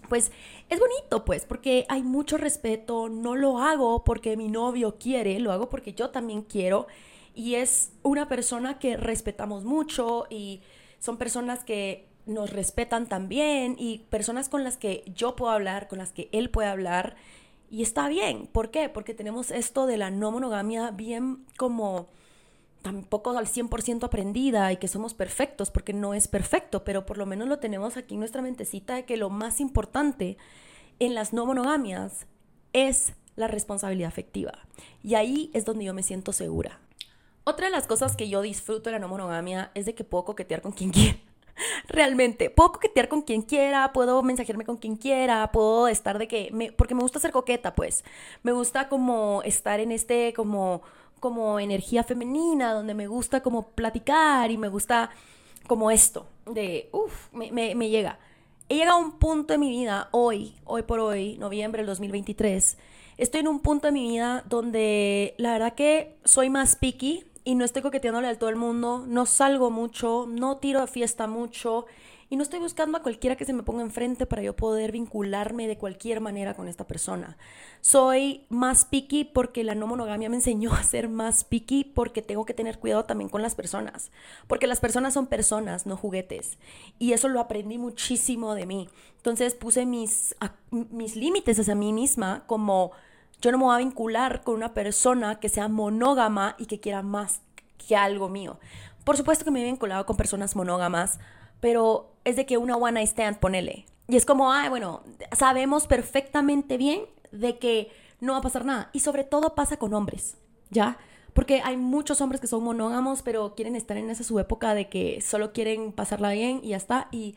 pues 0.08 0.30
es 0.68 0.78
bonito, 0.78 1.24
pues, 1.24 1.44
porque 1.44 1.86
hay 1.88 2.02
mucho 2.02 2.36
respeto, 2.36 3.08
no 3.08 3.34
lo 3.36 3.58
hago 3.58 4.04
porque 4.04 4.36
mi 4.36 4.48
novio 4.48 4.96
quiere, 4.98 5.38
lo 5.40 5.52
hago 5.52 5.68
porque 5.68 5.92
yo 5.94 6.10
también 6.10 6.42
quiero 6.42 6.86
y 7.34 7.54
es 7.54 7.92
una 8.02 8.28
persona 8.28 8.78
que 8.78 8.96
respetamos 8.96 9.64
mucho 9.64 10.26
y 10.30 10.60
son 10.98 11.16
personas 11.16 11.64
que 11.64 12.06
nos 12.26 12.50
respetan 12.50 13.06
también 13.06 13.76
y 13.78 14.00
personas 14.10 14.48
con 14.48 14.64
las 14.64 14.76
que 14.76 15.04
yo 15.14 15.36
puedo 15.36 15.52
hablar, 15.52 15.88
con 15.88 15.98
las 15.98 16.12
que 16.12 16.28
él 16.32 16.50
puede 16.50 16.68
hablar 16.68 17.16
y 17.70 17.82
está 17.82 18.08
bien. 18.08 18.46
¿Por 18.46 18.70
qué? 18.70 18.88
Porque 18.88 19.14
tenemos 19.14 19.50
esto 19.50 19.86
de 19.86 19.96
la 19.96 20.10
no 20.10 20.30
monogamia 20.30 20.90
bien 20.90 21.46
como 21.56 22.06
tampoco 22.82 23.36
al 23.36 23.46
100% 23.46 24.04
aprendida 24.04 24.72
y 24.72 24.76
que 24.76 24.88
somos 24.88 25.14
perfectos, 25.14 25.70
porque 25.70 25.92
no 25.92 26.14
es 26.14 26.28
perfecto, 26.28 26.84
pero 26.84 27.04
por 27.04 27.18
lo 27.18 27.26
menos 27.26 27.48
lo 27.48 27.58
tenemos 27.58 27.96
aquí 27.96 28.14
en 28.14 28.20
nuestra 28.20 28.42
mentecita 28.42 28.94
de 28.94 29.04
que 29.04 29.16
lo 29.16 29.30
más 29.30 29.60
importante 29.60 30.38
en 30.98 31.14
las 31.14 31.32
no 31.32 31.46
monogamias 31.46 32.26
es 32.72 33.12
la 33.36 33.48
responsabilidad 33.48 34.08
afectiva. 34.08 34.52
Y 35.02 35.14
ahí 35.14 35.50
es 35.54 35.64
donde 35.64 35.84
yo 35.84 35.94
me 35.94 36.02
siento 36.02 36.32
segura. 36.32 36.80
Otra 37.44 37.66
de 37.66 37.72
las 37.72 37.86
cosas 37.86 38.16
que 38.16 38.28
yo 38.28 38.42
disfruto 38.42 38.90
de 38.90 38.92
la 38.92 38.98
no 38.98 39.08
monogamia 39.08 39.70
es 39.74 39.86
de 39.86 39.94
que 39.94 40.04
puedo 40.04 40.24
coquetear 40.24 40.60
con 40.60 40.72
quien 40.72 40.90
quiera. 40.92 41.18
Realmente, 41.88 42.50
puedo 42.50 42.72
coquetear 42.72 43.08
con 43.08 43.22
quien 43.22 43.42
quiera, 43.42 43.92
puedo 43.92 44.22
mensajearme 44.22 44.64
con 44.64 44.76
quien 44.76 44.96
quiera, 44.96 45.50
puedo 45.52 45.88
estar 45.88 46.18
de 46.18 46.28
que, 46.28 46.72
porque 46.76 46.94
me 46.94 47.02
gusta 47.02 47.18
ser 47.18 47.32
coqueta, 47.32 47.74
pues. 47.74 48.04
Me 48.42 48.52
gusta 48.52 48.88
como 48.88 49.42
estar 49.44 49.80
en 49.80 49.92
este, 49.92 50.32
como, 50.34 50.82
como 51.20 51.60
energía 51.60 52.04
femenina, 52.04 52.72
donde 52.72 52.94
me 52.94 53.06
gusta 53.06 53.42
como 53.42 53.68
platicar 53.68 54.50
y 54.50 54.58
me 54.58 54.68
gusta 54.68 55.10
como 55.66 55.90
esto, 55.90 56.26
de, 56.46 56.88
uff, 56.92 57.32
me 57.32 57.90
llega. 57.90 58.18
He 58.70 58.76
llegado 58.76 58.98
a 58.98 59.00
un 59.00 59.12
punto 59.12 59.54
de 59.54 59.58
mi 59.58 59.70
vida, 59.70 60.10
hoy, 60.10 60.54
hoy 60.66 60.82
por 60.82 61.00
hoy, 61.00 61.38
noviembre 61.38 61.80
del 61.80 61.86
2023, 61.86 62.76
estoy 63.16 63.40
en 63.40 63.48
un 63.48 63.60
punto 63.60 63.86
de 63.86 63.92
mi 63.92 64.10
vida 64.10 64.44
donde 64.46 65.34
la 65.38 65.52
verdad 65.52 65.74
que 65.74 66.18
soy 66.24 66.50
más 66.50 66.76
picky, 66.76 67.24
y 67.48 67.54
no 67.54 67.64
estoy 67.64 67.80
coqueteándole 67.80 68.28
a 68.28 68.38
todo 68.38 68.50
el 68.50 68.56
mundo, 68.56 69.06
no 69.08 69.24
salgo 69.24 69.70
mucho, 69.70 70.26
no 70.28 70.58
tiro 70.58 70.82
de 70.82 70.86
fiesta 70.86 71.26
mucho 71.26 71.86
y 72.28 72.36
no 72.36 72.42
estoy 72.42 72.58
buscando 72.58 72.98
a 72.98 73.02
cualquiera 73.02 73.36
que 73.36 73.46
se 73.46 73.54
me 73.54 73.62
ponga 73.62 73.80
enfrente 73.80 74.26
para 74.26 74.42
yo 74.42 74.54
poder 74.54 74.92
vincularme 74.92 75.66
de 75.66 75.78
cualquier 75.78 76.20
manera 76.20 76.52
con 76.52 76.68
esta 76.68 76.86
persona. 76.86 77.38
Soy 77.80 78.44
más 78.50 78.84
picky 78.84 79.24
porque 79.24 79.64
la 79.64 79.74
no 79.74 79.86
monogamia 79.86 80.28
me 80.28 80.36
enseñó 80.36 80.74
a 80.74 80.82
ser 80.82 81.08
más 81.08 81.44
picky 81.44 81.84
porque 81.84 82.20
tengo 82.20 82.44
que 82.44 82.52
tener 82.52 82.78
cuidado 82.78 83.06
también 83.06 83.30
con 83.30 83.40
las 83.40 83.54
personas, 83.54 84.10
porque 84.46 84.66
las 84.66 84.80
personas 84.80 85.14
son 85.14 85.26
personas, 85.26 85.86
no 85.86 85.96
juguetes. 85.96 86.58
Y 86.98 87.14
eso 87.14 87.28
lo 87.28 87.40
aprendí 87.40 87.78
muchísimo 87.78 88.54
de 88.54 88.66
mí. 88.66 88.90
Entonces 89.16 89.54
puse 89.54 89.86
mis, 89.86 90.36
mis 90.70 91.16
límites 91.16 91.58
hacia 91.58 91.74
mí 91.74 91.94
misma 91.94 92.44
como 92.46 92.92
yo 93.40 93.52
no 93.52 93.58
me 93.58 93.64
voy 93.64 93.74
a 93.74 93.78
vincular 93.78 94.42
con 94.42 94.54
una 94.54 94.74
persona 94.74 95.40
que 95.40 95.48
sea 95.48 95.68
monógama 95.68 96.54
y 96.58 96.66
que 96.66 96.80
quiera 96.80 97.02
más 97.02 97.40
que 97.86 97.96
algo 97.96 98.28
mío. 98.28 98.58
Por 99.04 99.16
supuesto 99.16 99.44
que 99.44 99.50
me 99.50 99.62
he 99.62 99.64
vinculado 99.64 100.04
con 100.06 100.16
personas 100.16 100.56
monógamas 100.56 101.18
pero 101.60 102.12
es 102.24 102.36
de 102.36 102.46
que 102.46 102.58
una 102.58 102.76
one 102.76 102.92
night 102.92 103.08
stand, 103.08 103.38
ponele. 103.38 103.86
Y 104.06 104.16
es 104.16 104.24
como, 104.24 104.52
ay, 104.52 104.68
bueno, 104.68 105.02
sabemos 105.32 105.86
perfectamente 105.86 106.76
bien 106.76 107.02
de 107.30 107.58
que 107.58 107.90
no 108.20 108.32
va 108.32 108.38
a 108.38 108.42
pasar 108.42 108.64
nada. 108.64 108.90
Y 108.92 109.00
sobre 109.00 109.24
todo 109.24 109.54
pasa 109.54 109.76
con 109.76 109.92
hombres, 109.94 110.36
¿ya? 110.70 110.98
Porque 111.34 111.60
hay 111.62 111.76
muchos 111.76 112.20
hombres 112.20 112.40
que 112.40 112.46
son 112.46 112.64
monógamos, 112.64 113.22
pero 113.22 113.54
quieren 113.54 113.76
estar 113.76 113.96
en 113.96 114.10
esa 114.10 114.24
su 114.24 114.38
época 114.38 114.74
de 114.74 114.88
que 114.88 115.20
solo 115.20 115.52
quieren 115.52 115.92
pasarla 115.92 116.30
bien 116.30 116.60
y 116.62 116.68
ya 116.68 116.76
está. 116.76 117.08
Y 117.12 117.34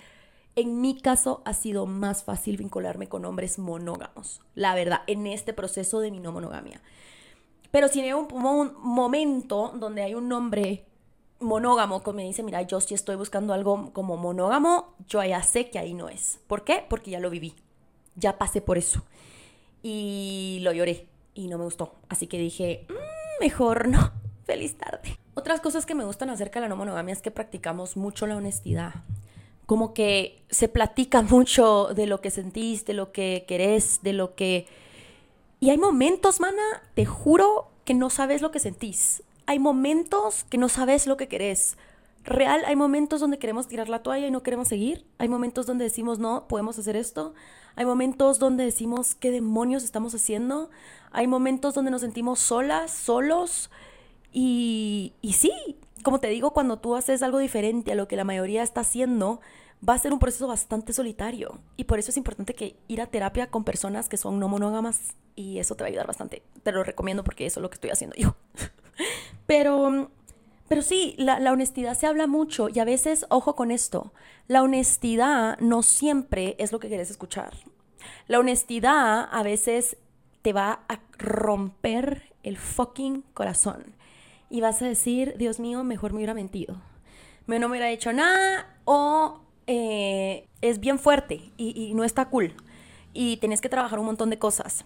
en 0.56 0.82
mi 0.82 1.00
caso 1.00 1.42
ha 1.46 1.54
sido 1.54 1.86
más 1.86 2.24
fácil 2.24 2.58
vincularme 2.58 3.08
con 3.08 3.26
hombres 3.26 3.60
monógamos, 3.60 4.42
la 4.56 4.76
verdad, 4.76 5.02
en 5.08 5.28
este 5.28 5.54
proceso 5.54 6.00
de 6.00 6.12
mi 6.12 6.20
no 6.20 6.32
monogamia. 6.32 6.82
Pero 7.72 7.88
si 7.88 8.02
hay 8.02 8.14
un, 8.14 8.28
momento 8.84 9.74
donde 9.76 10.04
hay 10.04 10.14
un 10.14 10.32
hombre 10.34 10.86
monógamo 11.40 12.04
que 12.04 12.12
me 12.12 12.24
dice, 12.24 12.44
mira, 12.44 12.62
yo 12.64 12.82
sí 12.82 12.94
estoy 12.94 13.16
buscando 13.16 13.54
algo 13.54 13.92
como 13.94 14.18
monógamo, 14.18 14.94
yo 15.08 15.24
ya 15.24 15.42
sé 15.42 15.70
que 15.70 15.80
ahí 15.80 15.94
no 15.94 16.10
es. 16.10 16.40
¿Por 16.48 16.66
qué? 16.66 16.86
Porque 16.88 17.12
ya 17.12 17.20
lo 17.20 17.30
viví, 17.30 17.56
ya 18.16 18.38
pasé 18.38 18.62
por 18.62 18.78
eso. 18.78 19.04
Y 19.82 20.60
lo 20.62 20.74
lloré 20.74 21.08
y 21.34 21.48
no 21.48 21.58
me 21.58 21.64
gustó. 21.64 21.96
Así 22.10 22.28
que 22.28 22.38
dije, 22.38 22.86
mm, 22.90 23.44
mejor 23.44 23.88
no. 23.88 24.12
Feliz 24.44 24.78
tarde. 24.78 25.18
Otras 25.34 25.62
cosas 25.62 25.86
que 25.86 25.96
me 25.96 26.04
gustan 26.04 26.30
acerca 26.30 26.60
de 26.60 26.66
la 26.66 26.70
no 26.70 26.76
monogamia 26.76 27.14
es 27.14 27.22
que 27.22 27.32
practicamos 27.32 27.96
mucho 27.96 28.28
la 28.28 28.36
honestidad. 28.36 28.96
Como 29.72 29.94
que 29.94 30.44
se 30.50 30.68
platica 30.68 31.22
mucho 31.36 31.94
de 31.96 32.06
lo 32.06 32.20
que 32.20 32.32
sentís, 32.32 32.84
de 32.84 32.94
lo 32.94 33.14
que 33.14 33.46
querés, 33.48 34.02
de 34.04 34.12
lo 34.12 34.36
que... 34.36 34.68
Y 35.62 35.70
hay 35.70 35.78
momentos, 35.78 36.42
mana, 36.42 36.84
te 36.96 37.06
juro 37.06 37.70
que 37.86 37.94
no 37.94 38.10
sabes 38.10 38.42
lo 38.42 38.52
que 38.52 38.60
sentís 38.60 39.24
hay 39.52 39.60
momentos 39.60 40.46
que 40.46 40.58
no 40.58 40.70
sabes 40.70 41.08
lo 41.08 41.18
que 41.18 41.28
querés. 41.28 41.76
Real, 42.24 42.64
hay 42.66 42.78
momentos 42.78 43.20
donde 43.20 43.38
queremos 43.38 43.68
tirar 43.68 43.90
la 43.90 44.02
toalla 44.02 44.28
y 44.28 44.32
no 44.32 44.44
queremos 44.44 44.70
seguir. 44.70 45.06
Hay 45.18 45.28
momentos 45.28 45.66
donde 45.66 45.84
decimos, 45.84 46.20
no, 46.20 46.48
podemos 46.48 46.80
hacer 46.80 46.96
esto. 46.96 47.34
Hay 47.76 47.86
momentos 47.86 48.40
donde 48.40 48.64
decimos, 48.64 49.14
¿qué 49.14 49.30
demonios 49.30 49.84
estamos 49.84 50.16
haciendo? 50.16 50.70
Hay 51.12 51.28
momentos 51.28 51.74
donde 51.74 51.92
nos 51.92 52.00
sentimos 52.00 52.40
solas, 52.40 52.92
solos. 52.92 53.70
Y, 54.32 55.14
y 55.22 55.34
sí, 55.34 55.52
como 56.04 56.20
te 56.20 56.28
digo, 56.28 56.52
cuando 56.52 56.80
tú 56.80 56.96
haces 56.96 57.22
algo 57.22 57.40
diferente 57.40 57.92
a 57.92 57.96
lo 57.96 58.08
que 58.08 58.16
la 58.16 58.24
mayoría 58.24 58.64
está 58.64 58.82
haciendo, 58.82 59.42
va 59.88 59.96
a 59.96 60.00
ser 60.00 60.14
un 60.14 60.20
proceso 60.20 60.48
bastante 60.48 60.94
solitario. 60.94 61.60
Y 61.78 61.86
por 61.86 62.00
eso 62.00 62.12
es 62.12 62.18
importante 62.18 62.54
que 62.54 62.78
ir 62.88 63.02
a 63.02 63.08
terapia 63.08 63.50
con 63.50 63.64
personas 63.64 64.10
que 64.10 64.18
son 64.18 64.40
no 64.40 64.48
monógamas 64.48 65.16
y 65.36 65.60
eso 65.60 65.76
te 65.76 65.84
va 65.84 65.88
a 65.88 65.90
ayudar 65.90 66.08
bastante. 66.08 66.44
Te 66.64 66.72
lo 66.72 66.84
recomiendo 66.84 67.24
porque 67.24 67.46
eso 67.46 67.60
es 67.60 67.62
lo 67.62 67.70
que 67.70 67.76
estoy 67.76 67.90
haciendo 67.90 68.16
yo. 68.16 68.36
Pero, 69.48 70.10
pero 70.70 70.82
sí, 70.82 71.16
la, 71.18 71.40
la, 71.40 71.52
honestidad 71.52 71.98
se 71.98 72.08
habla 72.08 72.26
mucho 72.26 72.70
y 72.70 72.80
a 72.80 72.86
veces, 72.86 73.26
ojo 73.30 73.56
con 73.56 73.70
esto, 73.70 74.14
la 74.48 74.64
honestidad 74.64 75.60
no 75.60 75.82
siempre 75.82 76.56
es 76.58 76.72
lo 76.72 76.80
que 76.80 76.88
quieres 76.88 77.12
escuchar. 77.12 77.52
La 78.28 78.40
honestidad 78.40 79.28
a 79.30 79.44
veces 79.44 79.98
te 80.42 80.54
va 80.54 80.84
a 80.88 81.02
romper 81.18 82.32
el 82.44 82.58
fucking 82.58 83.24
corazón 83.34 83.96
y 84.52 84.62
vas 84.62 84.82
a 84.82 84.86
decir, 84.86 85.36
Dios 85.38 85.60
mío, 85.60 85.84
mejor 85.84 86.12
me 86.12 86.18
hubiera 86.18 86.34
mentido. 86.34 86.82
Me 87.48 87.58
no 87.58 87.68
me 87.68 87.74
hubiera 87.74 87.90
hecho 87.90 88.14
nada 88.14 88.78
o 88.86 89.42
eh, 89.68 90.48
es 90.62 90.80
bien 90.80 91.00
fuerte 91.00 91.52
y, 91.58 91.74
y 91.76 91.94
no 91.94 92.04
está 92.04 92.26
cool 92.30 92.54
y 93.14 93.38
tenés 93.38 93.62
que 93.62 93.70
trabajar 93.70 94.00
un 94.00 94.06
montón 94.06 94.30
de 94.30 94.40
cosas. 94.40 94.86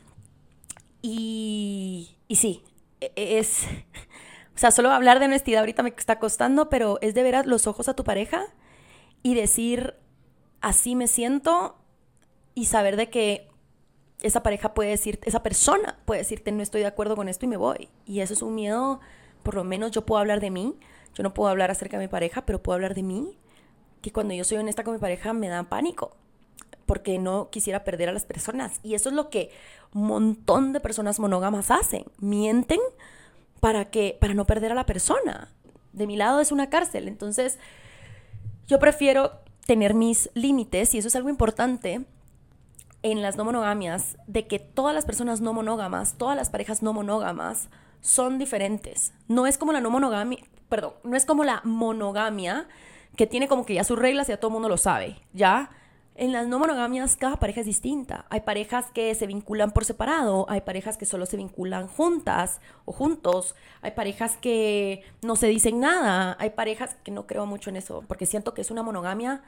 Y, 1.02 2.16
y 2.28 2.38
sí, 2.38 2.64
e, 3.02 3.12
e, 3.16 3.40
es, 3.40 3.64
o 4.56 4.58
sea, 4.58 4.72
solo 4.72 4.92
hablar 4.92 5.20
de 5.20 5.26
honestidad 5.26 5.60
ahorita 5.60 5.84
me 5.84 5.90
está 5.90 6.20
costando, 6.20 6.70
pero 6.70 7.00
es 7.02 7.14
de 7.14 7.24
ver 7.24 7.46
los 7.46 7.68
ojos 7.68 7.88
a 7.88 7.96
tu 7.96 8.04
pareja 8.04 8.46
y 9.22 9.36
decir, 9.36 9.96
así 10.62 10.96
me 10.96 11.08
siento 11.08 11.78
y 12.54 12.66
saber 12.66 12.96
de 12.96 13.10
que 13.10 13.50
esa 14.22 14.42
pareja 14.42 14.74
puede 14.74 14.90
decir, 14.90 15.20
esa 15.24 15.44
persona 15.44 16.00
puede 16.06 16.22
decirte, 16.22 16.52
no 16.52 16.64
estoy 16.64 16.82
de 16.82 16.88
acuerdo 16.88 17.16
con 17.16 17.28
esto 17.28 17.46
y 17.46 17.50
me 17.50 17.58
voy. 17.58 17.90
Y 18.06 18.22
eso 18.22 18.34
es 18.34 18.42
un 18.42 18.56
miedo, 18.56 19.02
por 19.46 19.56
lo 19.56 19.64
menos 19.64 19.92
yo 19.92 20.06
puedo 20.06 20.20
hablar 20.20 20.42
de 20.42 20.50
mí, 20.50 20.76
yo 21.14 21.24
no 21.24 21.34
puedo 21.34 21.50
hablar 21.50 21.70
acerca 21.70 21.98
de 21.98 22.06
mi 22.06 22.08
pareja, 22.10 22.46
pero 22.46 22.62
puedo 22.62 22.74
hablar 22.74 22.96
de 22.96 23.04
mí, 23.04 23.38
que 24.02 24.12
cuando 24.12 24.34
yo 24.34 24.44
soy 24.44 24.58
honesta 24.58 24.84
con 24.84 24.96
mi 24.96 25.00
pareja 25.00 25.34
me 25.34 25.48
da 25.48 25.64
pánico, 25.70 26.18
porque 26.88 27.20
no 27.20 27.52
quisiera 27.52 27.84
perder 27.84 28.10
a 28.10 28.12
las 28.12 28.26
personas. 28.26 28.80
Y 28.82 28.96
eso 28.96 29.10
es 29.10 29.16
lo 29.16 29.30
que 29.30 29.52
un 29.94 30.08
montón 30.08 30.74
de 30.74 30.80
personas 30.80 31.20
monógamas 31.20 31.70
hacen, 31.70 32.06
mienten 32.18 32.80
para 33.60 33.86
que 33.86 34.18
para 34.20 34.34
no 34.34 34.46
perder 34.46 34.72
a 34.72 34.76
la 34.76 34.88
persona. 34.88 35.54
De 35.94 36.08
mi 36.08 36.18
lado 36.18 36.42
es 36.42 36.52
una 36.52 36.70
cárcel, 36.72 37.08
entonces 37.08 37.60
yo 38.68 38.80
prefiero 38.80 39.32
tener 39.68 39.94
mis 39.94 40.32
límites 40.34 40.96
y 40.96 40.98
eso 40.98 41.08
es 41.08 41.16
algo 41.16 41.30
importante 41.30 42.04
en 43.04 43.22
las 43.22 43.38
no 43.38 43.46
monogamias 43.46 44.18
de 44.26 44.48
que 44.48 44.58
todas 44.58 44.96
las 44.96 45.06
personas 45.06 45.40
no 45.40 45.54
monógamas, 45.54 46.16
todas 46.18 46.36
las 46.36 46.50
parejas 46.50 46.82
no 46.82 46.94
monógamas 46.94 47.70
son 48.06 48.38
diferentes. 48.38 49.14
No 49.28 49.48
es 49.48 49.58
como 49.58 49.72
la 49.72 49.82
no 49.82 49.90
monogamia, 49.90 50.40
perdón, 50.70 50.94
no 51.04 51.18
es 51.18 51.26
como 51.26 51.44
la 51.44 51.62
monogamia 51.64 52.68
que 53.18 53.26
tiene 53.26 53.48
como 53.48 53.66
que 53.66 53.74
ya 53.74 53.84
sus 53.84 53.98
reglas 53.98 54.30
y 54.30 54.32
ya 54.32 54.38
todo 54.38 54.50
el 54.50 54.54
mundo 54.54 54.70
lo 54.70 54.78
sabe, 54.78 55.18
¿ya? 55.34 55.72
En 56.14 56.32
las 56.32 56.48
no 56.48 56.60
monogamias 56.60 57.18
cada 57.18 57.38
pareja 57.38 57.62
es 57.62 57.66
distinta. 57.66 58.26
Hay 58.30 58.42
parejas 58.42 58.92
que 58.94 59.14
se 59.16 59.26
vinculan 59.26 59.72
por 59.72 59.86
separado, 59.86 60.46
hay 60.50 60.62
parejas 60.62 60.98
que 60.98 61.06
solo 61.06 61.26
se 61.26 61.36
vinculan 61.36 61.88
juntas 61.88 62.62
o 62.86 62.94
juntos, 62.94 63.56
hay 63.82 63.92
parejas 63.92 64.38
que 64.38 65.04
no 65.24 65.36
se 65.36 65.48
dicen 65.48 65.80
nada, 65.80 66.38
hay 66.40 66.52
parejas 66.52 66.96
que 67.04 67.12
no 67.12 67.26
creo 67.26 67.48
mucho 67.48 67.72
en 67.72 67.78
eso, 67.78 68.04
porque 68.08 68.28
siento 68.28 68.54
que 68.54 68.62
es 68.62 68.70
una 68.70 68.84
monogamia 68.84 69.42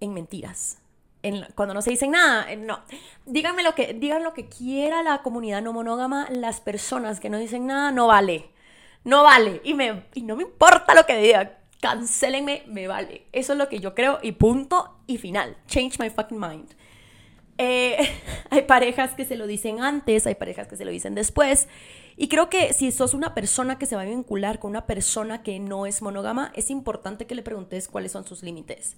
en 0.00 0.14
mentiras. 0.14 0.78
En, 1.22 1.46
cuando 1.54 1.74
no 1.74 1.82
se 1.82 1.90
dicen 1.90 2.12
nada, 2.12 2.46
no. 2.56 2.80
Díganme 3.26 3.62
lo 3.62 3.74
que, 3.74 3.94
digan 3.94 4.22
lo 4.22 4.32
que 4.32 4.48
quiera 4.48 5.02
la 5.02 5.22
comunidad 5.22 5.62
no 5.62 5.72
monógama, 5.72 6.28
las 6.30 6.60
personas 6.60 7.20
que 7.20 7.30
no 7.30 7.38
dicen 7.38 7.66
nada, 7.66 7.90
no 7.92 8.06
vale. 8.06 8.50
No 9.04 9.22
vale. 9.22 9.60
Y, 9.64 9.74
me, 9.74 10.04
y 10.14 10.22
no 10.22 10.36
me 10.36 10.42
importa 10.44 10.94
lo 10.94 11.06
que 11.06 11.16
digan 11.16 11.60
cancelenme, 11.80 12.62
me 12.66 12.86
vale. 12.86 13.26
Eso 13.32 13.52
es 13.52 13.58
lo 13.58 13.68
que 13.68 13.80
yo 13.80 13.94
creo 13.94 14.18
y 14.22 14.32
punto 14.32 14.98
y 15.06 15.18
final. 15.18 15.56
Change 15.66 15.98
my 15.98 16.10
fucking 16.10 16.38
mind. 16.38 16.68
Eh, 17.58 17.96
hay 18.50 18.62
parejas 18.62 19.14
que 19.14 19.24
se 19.24 19.36
lo 19.36 19.46
dicen 19.46 19.82
antes, 19.82 20.26
hay 20.26 20.34
parejas 20.34 20.68
que 20.68 20.76
se 20.76 20.84
lo 20.84 20.90
dicen 20.90 21.14
después. 21.14 21.68
Y 22.16 22.28
creo 22.28 22.50
que 22.50 22.72
si 22.74 22.92
sos 22.92 23.14
una 23.14 23.34
persona 23.34 23.78
que 23.78 23.86
se 23.86 23.96
va 23.96 24.02
a 24.02 24.04
vincular 24.04 24.58
con 24.58 24.70
una 24.70 24.86
persona 24.86 25.42
que 25.42 25.58
no 25.58 25.86
es 25.86 26.02
monógama, 26.02 26.52
es 26.54 26.70
importante 26.70 27.26
que 27.26 27.34
le 27.34 27.42
preguntes 27.42 27.88
cuáles 27.88 28.12
son 28.12 28.26
sus 28.26 28.42
límites. 28.42 28.96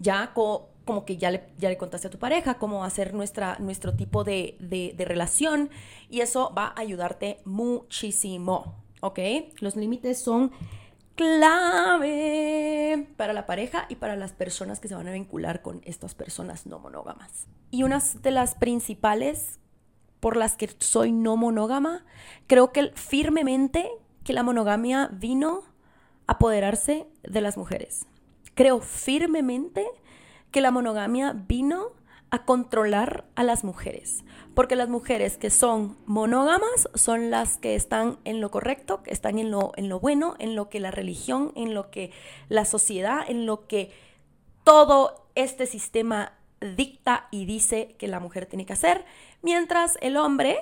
Ya 0.00 0.32
como 0.34 1.04
que 1.04 1.16
ya 1.16 1.30
le, 1.30 1.44
ya 1.58 1.68
le 1.68 1.76
contaste 1.76 2.08
a 2.08 2.10
tu 2.10 2.18
pareja 2.18 2.58
cómo 2.58 2.80
va 2.80 2.86
a 2.86 2.90
ser 2.90 3.14
nuestra, 3.14 3.56
nuestro 3.60 3.94
tipo 3.94 4.24
de, 4.24 4.56
de, 4.58 4.92
de 4.96 5.04
relación 5.04 5.70
y 6.08 6.20
eso 6.20 6.52
va 6.56 6.66
a 6.74 6.80
ayudarte 6.80 7.40
muchísimo, 7.44 8.82
¿ok? 9.00 9.20
Los 9.60 9.76
límites 9.76 10.20
son 10.20 10.50
clave 11.14 13.06
para 13.16 13.32
la 13.34 13.46
pareja 13.46 13.86
y 13.88 13.96
para 13.96 14.16
las 14.16 14.32
personas 14.32 14.80
que 14.80 14.88
se 14.88 14.94
van 14.94 15.06
a 15.06 15.12
vincular 15.12 15.60
con 15.60 15.82
estas 15.84 16.14
personas 16.14 16.66
no 16.66 16.78
monógamas. 16.78 17.46
Y 17.70 17.82
una 17.82 18.02
de 18.22 18.30
las 18.30 18.54
principales 18.54 19.60
por 20.20 20.36
las 20.36 20.56
que 20.56 20.70
soy 20.78 21.12
no 21.12 21.36
monógama, 21.36 22.04
creo 22.46 22.72
que 22.72 22.92
firmemente 22.94 23.90
que 24.24 24.32
la 24.32 24.42
monogamia 24.42 25.08
vino 25.12 25.62
a 26.26 26.32
apoderarse 26.32 27.06
de 27.22 27.40
las 27.40 27.56
mujeres. 27.56 28.06
Creo 28.60 28.80
firmemente 28.80 29.86
que 30.50 30.60
la 30.60 30.70
monogamia 30.70 31.32
vino 31.32 31.92
a 32.28 32.44
controlar 32.44 33.24
a 33.34 33.42
las 33.42 33.64
mujeres. 33.64 34.22
Porque 34.54 34.76
las 34.76 34.90
mujeres 34.90 35.38
que 35.38 35.48
son 35.48 35.96
monógamas 36.04 36.90
son 36.94 37.30
las 37.30 37.56
que 37.56 37.74
están 37.74 38.18
en 38.24 38.42
lo 38.42 38.50
correcto, 38.50 39.02
que 39.02 39.12
están 39.12 39.38
en 39.38 39.50
lo, 39.50 39.72
en 39.76 39.88
lo 39.88 39.98
bueno, 39.98 40.34
en 40.38 40.56
lo 40.56 40.68
que 40.68 40.78
la 40.78 40.90
religión, 40.90 41.54
en 41.56 41.72
lo 41.72 41.90
que 41.90 42.12
la 42.50 42.66
sociedad, 42.66 43.20
en 43.26 43.46
lo 43.46 43.66
que 43.66 43.92
todo 44.62 45.30
este 45.36 45.64
sistema 45.64 46.34
dicta 46.60 47.28
y 47.30 47.46
dice 47.46 47.96
que 47.98 48.08
la 48.08 48.20
mujer 48.20 48.44
tiene 48.44 48.66
que 48.66 48.74
hacer, 48.74 49.06
mientras 49.40 49.96
el 50.02 50.18
hombre 50.18 50.58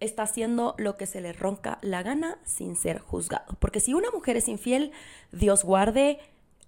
está 0.00 0.24
haciendo 0.24 0.74
lo 0.78 0.96
que 0.96 1.06
se 1.06 1.20
le 1.20 1.32
ronca 1.32 1.78
la 1.80 2.02
gana 2.02 2.38
sin 2.42 2.74
ser 2.74 2.98
juzgado. 2.98 3.54
Porque 3.60 3.78
si 3.78 3.94
una 3.94 4.10
mujer 4.10 4.36
es 4.36 4.48
infiel, 4.48 4.90
Dios 5.30 5.62
guarde 5.62 6.18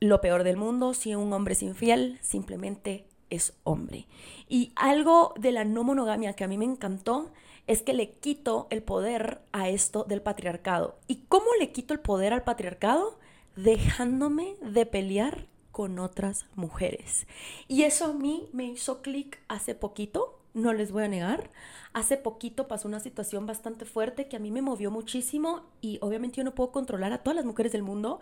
lo 0.01 0.21
peor 0.21 0.45
del 0.45 0.57
mundo. 0.57 0.95
Si 0.95 1.15
un 1.15 1.33
hombre 1.33 1.55
es 1.55 1.63
infiel, 1.63 2.19
simplemente 2.23 3.07
es 3.31 3.55
hombre. 3.65 4.07
Y 4.49 4.73
algo 4.77 5.35
de 5.39 5.53
la 5.53 5.65
no 5.65 5.85
monogamia 5.85 6.35
que 6.35 6.45
a 6.45 6.49
mí 6.49 6.59
me 6.59 6.65
encantó 6.65 7.31
es 7.67 7.83
que 7.83 7.93
le 7.93 8.13
quito 8.13 8.67
el 8.71 8.83
poder 8.83 9.43
a 9.53 9.69
esto 9.69 10.05
del 10.05 10.23
patriarcado. 10.23 10.99
¿Y 11.07 11.25
cómo 11.29 11.47
le 11.59 11.71
quito 11.71 11.93
el 11.93 12.01
poder 12.01 12.33
al 12.33 12.43
patriarcado? 12.43 13.19
Dejándome 13.57 14.57
de 14.63 14.87
pelear 14.87 15.47
con 15.71 15.99
otras 15.99 16.47
mujeres. 16.55 17.27
Y 17.69 17.83
eso 17.83 18.07
a 18.07 18.13
mí 18.13 18.49
me 18.53 18.65
hizo 18.65 19.03
clic 19.03 19.39
hace 19.49 19.75
poquito, 19.75 20.41
no 20.55 20.73
les 20.73 20.91
voy 20.91 21.05
a 21.05 21.09
negar. 21.09 21.51
Hace 21.93 22.17
poquito 22.17 22.69
pasó 22.69 22.89
una 22.89 23.01
situación 23.01 23.47
bastante 23.47 23.85
fuerte 23.85 24.29
que 24.29 24.37
a 24.37 24.41
mí 24.41 24.51
me 24.51 24.63
movió 24.63 24.91
muchísimo 24.91 25.63
y 25.81 25.99
obviamente 26.01 26.39
yo 26.39 26.45
no 26.45 26.55
puedo 26.55 26.73
controlar 26.73 27.13
a 27.13 27.19
todas 27.23 27.37
las 27.37 27.45
mujeres 27.45 27.71
del 27.71 27.83
mundo 27.83 28.19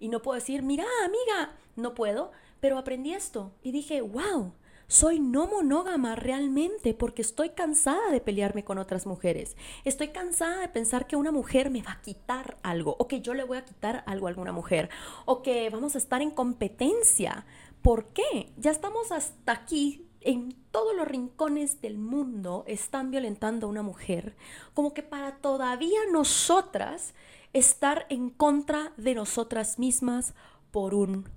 y 0.00 0.08
no 0.08 0.22
puedo 0.22 0.34
decir, 0.34 0.62
mira, 0.62 0.84
amiga, 1.04 1.54
no 1.76 1.94
puedo, 1.94 2.32
Pero 2.58 2.76
aprendí 2.76 3.14
esto 3.14 3.52
y 3.62 3.72
dije, 3.72 4.02
wow, 4.02 4.52
soy 4.90 5.20
no 5.20 5.46
monógama 5.46 6.16
realmente 6.16 6.94
porque 6.94 7.22
estoy 7.22 7.50
cansada 7.50 8.10
de 8.10 8.20
pelearme 8.20 8.64
con 8.64 8.76
otras 8.76 9.06
mujeres. 9.06 9.56
Estoy 9.84 10.08
cansada 10.08 10.60
de 10.60 10.68
pensar 10.68 11.06
que 11.06 11.14
una 11.14 11.30
mujer 11.30 11.70
me 11.70 11.80
va 11.80 11.92
a 11.92 12.00
quitar 12.02 12.58
algo 12.64 12.96
o 12.98 13.06
que 13.06 13.20
yo 13.20 13.32
le 13.34 13.44
voy 13.44 13.56
a 13.56 13.64
quitar 13.64 14.02
algo 14.06 14.26
a 14.26 14.30
alguna 14.30 14.50
mujer 14.50 14.90
o 15.26 15.42
que 15.42 15.70
vamos 15.70 15.94
a 15.94 15.98
estar 15.98 16.22
en 16.22 16.32
competencia. 16.32 17.46
¿Por 17.82 18.08
qué? 18.08 18.52
Ya 18.58 18.72
estamos 18.72 19.12
hasta 19.12 19.52
aquí. 19.52 20.06
En 20.22 20.54
todos 20.70 20.94
los 20.94 21.08
rincones 21.08 21.80
del 21.80 21.96
mundo 21.96 22.64
están 22.66 23.10
violentando 23.10 23.66
a 23.66 23.70
una 23.70 23.82
mujer, 23.82 24.36
como 24.74 24.92
que 24.92 25.02
para 25.02 25.36
todavía 25.36 26.00
nosotras 26.12 27.14
estar 27.52 28.06
en 28.08 28.30
contra 28.30 28.92
de 28.96 29.14
nosotras 29.14 29.78
mismas 29.78 30.34
por 30.70 30.94
un 30.94 31.28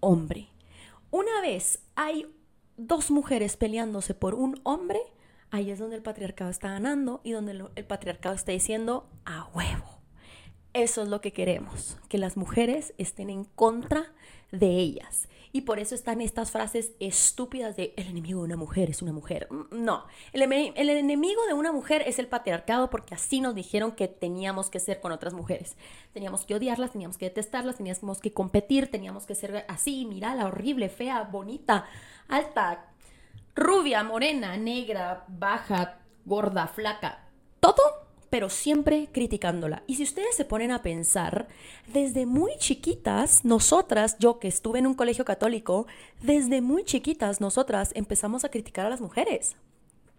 hombre. 0.00 0.48
Una 1.10 1.40
vez 1.40 1.80
hay 1.94 2.26
dos 2.76 3.10
mujeres 3.10 3.56
peleándose 3.56 4.14
por 4.14 4.34
un 4.34 4.60
hombre, 4.64 5.00
ahí 5.50 5.70
es 5.70 5.78
donde 5.78 5.96
el 5.96 6.02
patriarcado 6.02 6.50
está 6.50 6.70
ganando 6.70 7.20
y 7.24 7.32
donde 7.32 7.68
el 7.74 7.84
patriarcado 7.84 8.34
está 8.34 8.52
diciendo 8.52 9.08
a 9.24 9.48
huevo. 9.54 10.00
Eso 10.74 11.02
es 11.02 11.08
lo 11.08 11.20
que 11.20 11.32
queremos, 11.32 11.98
que 12.08 12.16
las 12.16 12.36
mujeres 12.36 12.94
estén 12.96 13.28
en 13.28 13.44
contra 13.44 14.12
de 14.52 14.68
ellas. 14.68 15.28
Y 15.54 15.62
por 15.62 15.78
eso 15.78 15.94
están 15.94 16.22
estas 16.22 16.50
frases 16.50 16.92
estúpidas 16.98 17.76
de 17.76 17.92
el 17.96 18.06
enemigo 18.06 18.40
de 18.40 18.46
una 18.46 18.56
mujer 18.56 18.88
es 18.88 19.02
una 19.02 19.12
mujer. 19.12 19.48
Mm, 19.50 19.84
no, 19.84 20.06
el, 20.32 20.42
el, 20.42 20.88
enemigo 20.88 21.44
de 21.46 21.52
una 21.52 21.72
mujer 21.72 22.02
es 22.06 22.18
el 22.18 22.26
patriarcado 22.26 22.88
porque 22.88 23.14
así 23.14 23.42
nos 23.42 23.54
dijeron 23.54 23.92
que 23.92 24.08
teníamos 24.08 24.70
que 24.70 24.80
ser 24.80 25.00
con 25.00 25.12
otras 25.12 25.34
mujeres. 25.34 25.76
Teníamos 26.14 26.46
que 26.46 26.54
odiarlas, 26.54 26.92
teníamos 26.92 27.18
que 27.18 27.26
detestarlas, 27.26 27.76
teníamos 27.76 28.20
que 28.20 28.32
competir, 28.32 28.90
teníamos 28.90 29.26
que 29.26 29.34
ser 29.34 29.66
así, 29.68 30.06
mirala, 30.06 30.46
horrible, 30.46 30.88
fea, 30.88 31.24
bonita, 31.24 31.86
alta, 32.28 32.86
rubia, 33.54 34.02
morena, 34.02 34.56
negra, 34.56 35.26
baja, 35.28 35.98
gorda, 36.24 36.66
flaca. 36.66 37.28
Todo 37.60 38.01
pero 38.32 38.48
siempre 38.48 39.10
criticándola. 39.12 39.82
Y 39.86 39.96
si 39.96 40.04
ustedes 40.04 40.34
se 40.34 40.46
ponen 40.46 40.70
a 40.70 40.80
pensar, 40.80 41.48
desde 41.86 42.24
muy 42.24 42.52
chiquitas, 42.56 43.44
nosotras, 43.44 44.16
yo 44.20 44.38
que 44.38 44.48
estuve 44.48 44.78
en 44.78 44.86
un 44.86 44.94
colegio 44.94 45.26
católico, 45.26 45.86
desde 46.22 46.62
muy 46.62 46.82
chiquitas 46.82 47.42
nosotras 47.42 47.90
empezamos 47.94 48.46
a 48.46 48.48
criticar 48.48 48.86
a 48.86 48.88
las 48.88 49.02
mujeres. 49.02 49.54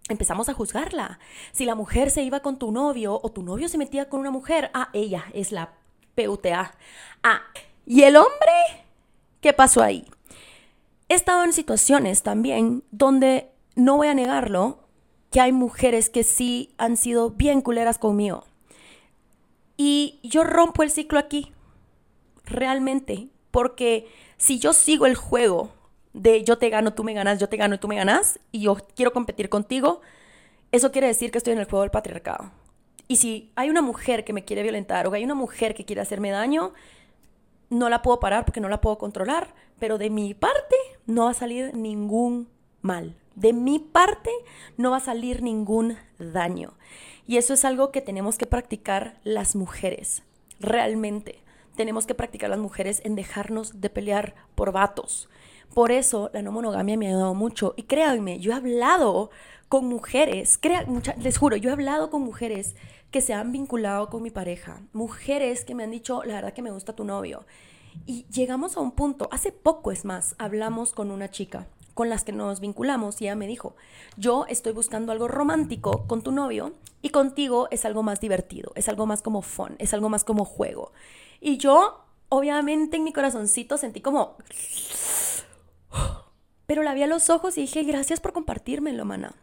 Empezamos 0.10 0.48
a 0.48 0.54
juzgarla. 0.54 1.18
Si 1.54 1.66
la 1.66 1.74
mujer 1.74 2.12
se 2.12 2.22
iba 2.22 2.42
con 2.42 2.60
tu 2.60 2.72
novio 2.72 3.20
o 3.24 3.32
tu 3.32 3.42
novio 3.42 3.68
se 3.68 3.80
metía 3.80 4.08
con 4.10 4.20
una 4.20 4.30
mujer, 4.30 4.70
ah, 4.76 4.90
ella 4.94 5.26
es 5.34 5.52
la 5.52 5.74
PUTA. 6.14 6.76
Ah, 7.24 7.42
¿y 7.88 8.04
el 8.04 8.16
hombre? 8.16 8.86
¿Qué 9.42 9.54
pasó 9.54 9.82
ahí? 9.82 10.06
He 11.10 11.16
estado 11.16 11.44
en 11.46 11.52
situaciones 11.52 12.22
también 12.22 12.84
donde, 12.92 13.50
no 13.74 13.98
voy 13.98 14.10
a 14.10 14.14
negarlo, 14.14 14.83
que 15.34 15.42
hay 15.42 15.52
mujeres 15.52 16.12
que 16.12 16.24
sí 16.24 16.70
han 16.78 16.96
sido 16.96 17.32
bien 17.32 17.62
culeras 17.62 17.98
conmigo. 17.98 18.46
Y 19.78 20.20
yo 20.22 20.44
rompo 20.44 20.84
el 20.84 20.92
ciclo 20.92 21.18
aquí, 21.18 21.52
realmente, 22.46 23.30
porque 23.50 24.08
si 24.38 24.60
yo 24.60 24.74
sigo 24.74 25.08
el 25.08 25.16
juego 25.16 25.72
de 26.14 26.44
yo 26.44 26.60
te 26.60 26.70
gano, 26.70 26.94
tú 26.94 27.04
me 27.04 27.16
ganas, 27.16 27.40
yo 27.40 27.50
te 27.50 27.58
gano 27.58 27.74
y 27.74 27.78
tú 27.80 27.88
me 27.88 27.96
ganas, 27.96 28.40
y 28.52 28.62
yo 28.62 28.78
quiero 28.96 29.12
competir 29.12 29.50
contigo, 29.50 30.02
eso 30.72 30.92
quiere 30.92 31.08
decir 31.08 31.32
que 31.32 31.40
estoy 31.40 31.54
en 31.54 31.60
el 31.60 31.66
juego 31.66 31.82
del 31.82 31.90
patriarcado. 31.90 32.52
Y 33.08 33.16
si 33.16 33.52
hay 33.56 33.72
una 33.72 33.82
mujer 33.82 34.24
que 34.26 34.34
me 34.34 34.46
quiere 34.46 34.62
violentar 34.62 35.08
o 35.08 35.14
hay 35.14 35.24
una 35.24 35.34
mujer 35.34 35.74
que 35.74 35.84
quiere 35.84 36.04
hacerme 36.04 36.30
daño, 36.30 36.74
no 37.72 37.90
la 37.90 38.04
puedo 38.04 38.20
parar 38.20 38.46
porque 38.46 38.62
no 38.62 38.70
la 38.70 38.82
puedo 38.82 39.00
controlar, 39.00 39.56
pero 39.80 39.98
de 39.98 40.12
mi 40.12 40.36
parte 40.36 40.76
no 41.08 41.26
va 41.26 41.32
a 41.32 41.34
salir 41.34 41.74
ningún 41.76 42.50
mal. 42.84 43.16
De 43.36 43.54
mi 43.54 43.80
parte 43.80 44.32
no 44.78 44.92
va 44.92 44.98
a 44.98 45.02
salir 45.02 45.42
ningún 45.42 45.98
daño. 46.20 46.74
Y 47.26 47.38
eso 47.38 47.54
es 47.54 47.66
algo 47.66 47.92
que 47.92 48.02
tenemos 48.02 48.38
que 48.38 48.46
practicar 48.46 49.20
las 49.24 49.56
mujeres, 49.56 50.24
realmente. 50.60 51.42
Tenemos 51.76 52.06
que 52.06 52.14
practicar 52.14 52.50
las 52.50 52.60
mujeres 52.60 53.02
en 53.04 53.16
dejarnos 53.16 53.82
de 53.82 53.90
pelear 53.90 54.36
por 54.56 54.72
vatos. 54.72 55.30
Por 55.74 55.92
eso 55.92 56.30
la 56.34 56.44
no 56.44 56.52
monogamia 56.52 56.98
me 56.98 57.08
ha 57.08 57.10
ayudado 57.10 57.34
mucho. 57.34 57.74
Y 57.78 57.84
créanme, 57.84 58.40
yo 58.40 58.52
he 58.52 58.56
hablado 58.56 59.32
con 59.70 59.88
mujeres, 59.88 60.60
les 61.20 61.38
juro, 61.38 61.56
yo 61.56 61.72
he 61.72 61.74
hablado 61.74 62.12
con 62.12 62.22
mujeres 62.22 62.76
que 63.10 63.22
se 63.22 63.34
han 63.34 63.52
vinculado 63.52 64.10
con 64.10 64.22
mi 64.22 64.30
pareja. 64.30 64.82
Mujeres 64.92 65.66
que 65.66 65.74
me 65.74 65.84
han 65.84 65.92
dicho, 65.92 66.24
la 66.24 66.36
verdad 66.36 66.54
que 66.54 66.62
me 66.62 66.72
gusta 66.72 66.96
tu 66.96 67.06
novio. 67.06 67.46
Y 68.06 68.26
llegamos 68.28 68.78
a 68.78 68.82
un 68.82 68.92
punto, 68.92 69.30
hace 69.32 69.52
poco 69.52 69.92
es 69.92 70.06
más, 70.06 70.36
hablamos 70.38 70.94
con 70.94 71.10
una 71.10 71.32
chica 71.32 71.68
con 71.94 72.10
las 72.10 72.24
que 72.24 72.32
nos 72.32 72.60
vinculamos 72.60 73.22
y 73.22 73.26
ella 73.26 73.36
me 73.36 73.48
dijo, 73.48 73.76
yo 74.18 74.46
estoy 74.48 74.74
buscando 74.74 75.12
algo 75.12 75.28
romántico 75.28 76.06
con 76.08 76.22
tu 76.22 76.32
novio 76.32 76.74
y 77.02 77.10
contigo 77.10 77.68
es 77.72 77.86
algo 77.86 78.04
más 78.04 78.20
divertido, 78.20 78.72
es 78.76 78.90
algo 78.90 79.06
más 79.06 79.22
como 79.22 79.42
fun, 79.42 79.76
es 79.80 79.94
algo 79.94 80.10
más 80.10 80.24
como 80.24 80.46
juego. 80.46 80.92
Y 81.40 81.58
yo, 81.58 82.06
obviamente 82.30 82.98
en 82.98 83.04
mi 83.04 83.14
corazoncito 83.14 83.78
sentí 83.78 84.02
como... 84.02 84.38
Pero 86.66 86.82
la 86.82 86.94
vi 86.94 87.04
a 87.04 87.08
los 87.08 87.30
ojos 87.30 87.58
y 87.58 87.62
dije, 87.62 87.84
gracias 87.84 88.22
por 88.22 88.32
compartírmelo, 88.32 89.06
mana. 89.06 89.36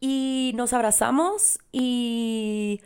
Y 0.00 0.52
nos 0.54 0.72
abrazamos 0.72 1.58
y... 1.72 2.80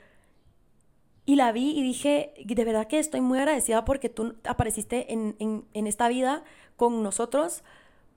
Y 1.26 1.36
la 1.36 1.52
vi 1.52 1.78
y 1.78 1.82
dije, 1.82 2.32
de 2.42 2.64
verdad 2.64 2.86
que 2.86 2.98
estoy 2.98 3.20
muy 3.20 3.38
agradecida 3.38 3.84
porque 3.84 4.08
tú 4.08 4.36
apareciste 4.44 5.12
en, 5.12 5.36
en, 5.38 5.66
en 5.74 5.86
esta 5.86 6.08
vida 6.08 6.42
con 6.76 7.02
nosotros 7.02 7.62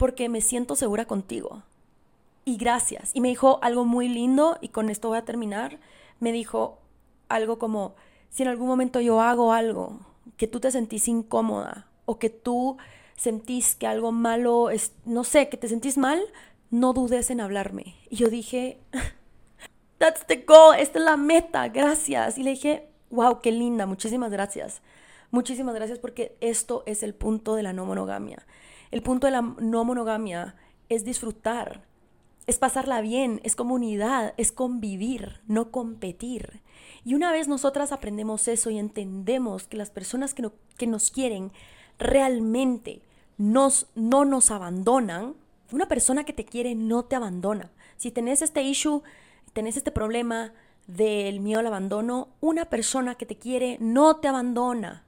porque 0.02 0.30
me 0.30 0.42
siento 0.42 0.76
segura 0.76 1.06
contigo. 1.06 1.62
Y 2.44 2.58
gracias. 2.58 3.12
Y 3.14 3.22
me 3.22 3.28
dijo 3.28 3.60
algo 3.62 3.86
muy 3.86 4.10
lindo, 4.10 4.58
y 4.60 4.70
con 4.70 4.90
esto 4.90 5.10
voy 5.10 5.20
a 5.20 5.26
terminar. 5.26 5.78
Me 6.20 6.32
dijo 6.32 6.80
algo 7.30 7.60
como, 7.60 7.94
si 8.32 8.42
en 8.42 8.50
algún 8.50 8.68
momento 8.68 9.00
yo 9.00 9.22
hago 9.22 9.54
algo 9.54 10.00
que 10.38 10.48
tú 10.48 10.60
te 10.60 10.72
sentís 10.72 11.08
incómoda 11.08 11.86
o 12.06 12.18
que 12.18 12.32
tú 12.32 12.78
sentís 13.16 13.76
que 13.76 13.86
algo 13.86 14.12
malo 14.12 14.72
es, 14.72 14.94
no 15.06 15.24
sé, 15.24 15.50
que 15.50 15.58
te 15.58 15.68
sentís 15.68 16.00
mal, 16.00 16.20
no 16.72 16.94
dudes 16.94 17.30
en 17.30 17.40
hablarme. 17.40 17.96
Y 18.10 18.16
yo 18.16 18.32
dije, 18.32 18.80
that's 20.00 20.26
the 20.26 20.38
goal, 20.48 20.80
esta 20.80 20.98
es 20.98 21.06
la 21.06 21.16
meta, 21.16 21.68
gracias. 21.68 22.40
Y 22.40 22.44
le 22.44 22.50
dije, 22.50 22.88
wow, 23.12 23.40
qué 23.40 23.52
linda, 23.52 23.86
muchísimas 23.86 24.32
gracias. 24.32 24.82
Muchísimas 25.30 25.76
gracias 25.76 26.00
porque 26.00 26.36
esto 26.42 26.82
es 26.88 27.04
el 27.04 27.14
punto 27.14 27.54
de 27.54 27.62
la 27.62 27.72
no 27.72 27.86
monogamia. 27.86 28.48
El 28.92 29.02
punto 29.02 29.28
de 29.28 29.32
la 29.32 29.42
no 29.42 29.86
monogamia 29.86 30.56
es 30.90 31.06
disfrutar, 31.06 31.86
es 32.46 32.58
pasarla 32.58 33.02
bien, 33.02 33.40
es 33.44 33.56
comunidad, 33.56 34.34
es 34.38 34.52
convivir, 34.52 35.40
no 35.48 35.72
competir. 35.72 36.62
Y 37.06 37.14
una 37.14 37.32
vez 37.32 37.48
nosotras 37.48 37.92
aprendemos 37.92 38.48
eso 38.48 38.70
y 38.70 38.78
entendemos 38.78 39.68
que 39.68 39.78
las 39.78 39.90
personas 39.90 40.34
que, 40.34 40.88
nos 40.88 41.12
quieren 41.12 41.52
realmente 41.98 43.02
nos, 43.38 43.88
no 43.96 44.26
nos 44.26 44.52
abandonan, 44.52 45.36
una 45.72 45.88
persona 45.88 46.26
que 46.26 46.34
te 46.34 46.44
quiere 46.44 46.76
no 46.76 47.06
te 47.06 47.16
abandona. 47.16 47.72
Si 47.96 48.12
tenés 48.12 48.42
este 48.42 48.64
issue, 48.64 49.04
tenés 49.54 49.78
este 49.78 49.92
problema 49.92 50.54
del 50.88 51.40
miedo 51.40 51.62
al 51.62 51.68
abandono, 51.68 52.30
una 52.42 52.66
persona 52.66 53.16
que 53.16 53.26
te 53.26 53.38
quiere 53.38 53.78
no 53.80 54.18
te 54.18 54.28
abandona. 54.28 55.06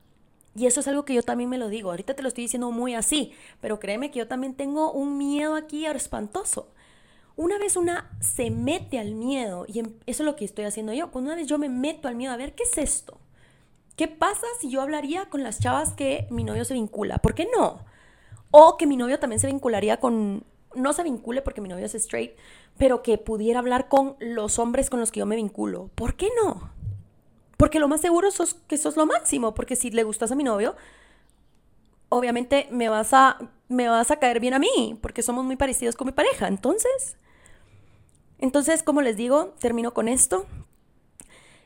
Y 0.55 0.67
eso 0.67 0.79
es 0.79 0.87
algo 0.87 1.05
que 1.05 1.13
yo 1.13 1.23
también 1.23 1.49
me 1.49 1.57
lo 1.57 1.69
digo. 1.69 1.89
Ahorita 1.89 2.13
te 2.13 2.21
lo 2.21 2.27
estoy 2.27 2.43
diciendo 2.43 2.71
muy 2.71 2.93
así, 2.93 3.33
pero 3.59 3.79
créeme 3.79 4.11
que 4.11 4.19
yo 4.19 4.27
también 4.27 4.53
tengo 4.53 4.91
un 4.91 5.17
miedo 5.17 5.55
aquí 5.55 5.85
espantoso. 5.85 6.69
Una 7.35 7.57
vez 7.57 7.77
una 7.77 8.11
se 8.19 8.51
mete 8.51 8.99
al 8.99 9.15
miedo, 9.15 9.65
y 9.67 9.79
em, 9.79 9.93
eso 10.05 10.21
es 10.21 10.25
lo 10.25 10.35
que 10.35 10.45
estoy 10.45 10.65
haciendo 10.65 10.93
yo, 10.93 11.09
cuando 11.09 11.31
una 11.31 11.37
vez 11.37 11.47
yo 11.47 11.57
me 11.57 11.69
meto 11.69 12.07
al 12.07 12.15
miedo, 12.15 12.31
a 12.31 12.37
ver, 12.37 12.53
¿qué 12.53 12.63
es 12.63 12.77
esto? 12.77 13.17
¿Qué 13.95 14.07
pasa 14.07 14.45
si 14.59 14.69
yo 14.69 14.81
hablaría 14.81 15.25
con 15.25 15.43
las 15.43 15.59
chavas 15.59 15.93
que 15.93 16.27
mi 16.29 16.43
novio 16.43 16.65
se 16.65 16.75
vincula? 16.75 17.17
¿Por 17.17 17.33
qué 17.33 17.47
no? 17.55 17.79
O 18.51 18.77
que 18.77 18.85
mi 18.85 18.97
novio 18.97 19.19
también 19.19 19.39
se 19.39 19.47
vincularía 19.47 19.99
con, 19.99 20.43
no 20.75 20.93
se 20.93 21.03
vincule 21.03 21.41
porque 21.41 21.61
mi 21.61 21.69
novio 21.69 21.85
es 21.85 21.95
straight, 21.95 22.33
pero 22.77 23.01
que 23.01 23.17
pudiera 23.17 23.59
hablar 23.59 23.87
con 23.89 24.15
los 24.19 24.59
hombres 24.59 24.89
con 24.89 24.99
los 24.99 25.11
que 25.11 25.19
yo 25.19 25.25
me 25.25 25.35
vinculo. 25.35 25.89
¿Por 25.95 26.15
qué 26.15 26.29
no? 26.43 26.71
Porque 27.57 27.79
lo 27.79 27.87
más 27.87 28.01
seguro 28.01 28.27
es 28.27 28.55
que 28.67 28.77
sos 28.77 28.97
lo 28.97 29.05
máximo, 29.05 29.53
porque 29.53 29.75
si 29.75 29.91
le 29.91 30.03
gustas 30.03 30.31
a 30.31 30.35
mi 30.35 30.43
novio, 30.43 30.75
obviamente 32.09 32.67
me 32.71 32.89
vas 32.89 33.13
a, 33.13 33.37
me 33.69 33.89
vas 33.89 34.11
a 34.11 34.17
caer 34.17 34.39
bien 34.39 34.53
a 34.53 34.59
mí, 34.59 34.97
porque 35.01 35.21
somos 35.21 35.45
muy 35.45 35.55
parecidos 35.55 35.95
con 35.95 36.07
mi 36.07 36.13
pareja. 36.13 36.47
Entonces, 36.47 37.17
entonces, 38.39 38.83
como 38.83 39.01
les 39.01 39.17
digo, 39.17 39.53
termino 39.59 39.93
con 39.93 40.07
esto. 40.07 40.45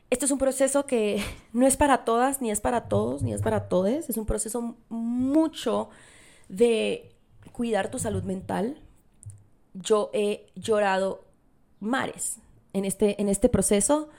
Esto 0.10 0.26
es 0.26 0.32
un 0.32 0.38
proceso 0.38 0.86
que 0.86 1.24
no 1.54 1.66
es 1.66 1.78
para 1.78 2.06
todas, 2.06 2.42
ni 2.42 2.52
es 2.52 2.62
para 2.62 2.88
todos, 2.88 3.24
ni 3.24 3.34
es 3.34 3.42
para 3.42 3.68
todes. 3.68 4.10
Es 4.10 4.18
un 4.18 4.26
proceso 4.26 4.76
mucho 4.90 5.90
de 6.50 7.12
cuidar 7.52 7.90
tu 7.90 8.00
salud 8.00 8.24
mental. 8.24 8.80
Yo 9.74 10.10
he 10.14 10.48
llorado 10.56 11.26
mares 11.80 12.38
en 12.74 12.86
este, 12.86 13.22
en 13.22 13.30
este 13.30 13.50
proceso 13.50 14.10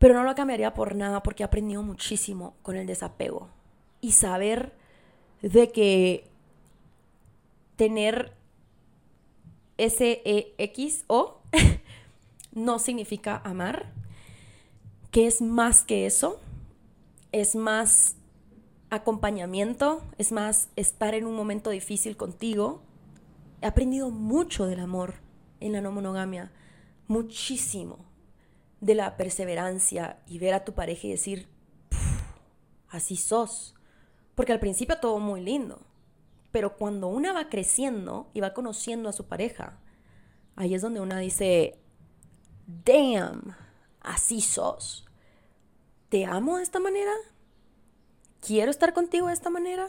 pero 0.00 0.14
no 0.14 0.24
lo 0.24 0.34
cambiaría 0.34 0.72
por 0.72 0.96
nada 0.96 1.22
porque 1.22 1.42
he 1.42 1.46
aprendido 1.46 1.82
muchísimo 1.82 2.54
con 2.62 2.74
el 2.74 2.86
desapego. 2.86 3.50
Y 4.00 4.12
saber 4.12 4.72
de 5.42 5.70
que 5.72 6.26
tener 7.76 8.32
S-E-X-O 9.76 11.42
no 12.52 12.78
significa 12.78 13.42
amar, 13.44 13.92
que 15.10 15.26
es 15.26 15.42
más 15.42 15.84
que 15.84 16.06
eso, 16.06 16.40
es 17.30 17.54
más 17.54 18.16
acompañamiento, 18.88 20.02
es 20.16 20.32
más 20.32 20.70
estar 20.76 21.14
en 21.14 21.26
un 21.26 21.36
momento 21.36 21.68
difícil 21.68 22.16
contigo. 22.16 22.80
He 23.60 23.66
aprendido 23.66 24.08
mucho 24.08 24.64
del 24.64 24.80
amor 24.80 25.16
en 25.60 25.74
la 25.74 25.82
no 25.82 25.92
monogamia, 25.92 26.52
muchísimo 27.06 28.09
de 28.80 28.94
la 28.94 29.16
perseverancia 29.16 30.20
y 30.26 30.38
ver 30.38 30.54
a 30.54 30.64
tu 30.64 30.74
pareja 30.74 31.06
y 31.06 31.10
decir, 31.10 31.48
así 32.88 33.16
sos. 33.16 33.74
Porque 34.34 34.52
al 34.52 34.60
principio 34.60 34.98
todo 34.98 35.18
muy 35.18 35.40
lindo, 35.40 35.82
pero 36.50 36.76
cuando 36.76 37.08
una 37.08 37.32
va 37.32 37.48
creciendo 37.48 38.30
y 38.32 38.40
va 38.40 38.54
conociendo 38.54 39.08
a 39.08 39.12
su 39.12 39.26
pareja, 39.26 39.78
ahí 40.56 40.74
es 40.74 40.82
donde 40.82 41.00
una 41.00 41.18
dice, 41.18 41.78
damn, 42.66 43.54
así 44.00 44.40
sos. 44.40 45.06
¿Te 46.08 46.24
amo 46.24 46.56
de 46.56 46.62
esta 46.62 46.80
manera? 46.80 47.12
¿Quiero 48.40 48.70
estar 48.70 48.92
contigo 48.94 49.28
de 49.28 49.34
esta 49.34 49.50
manera? 49.50 49.88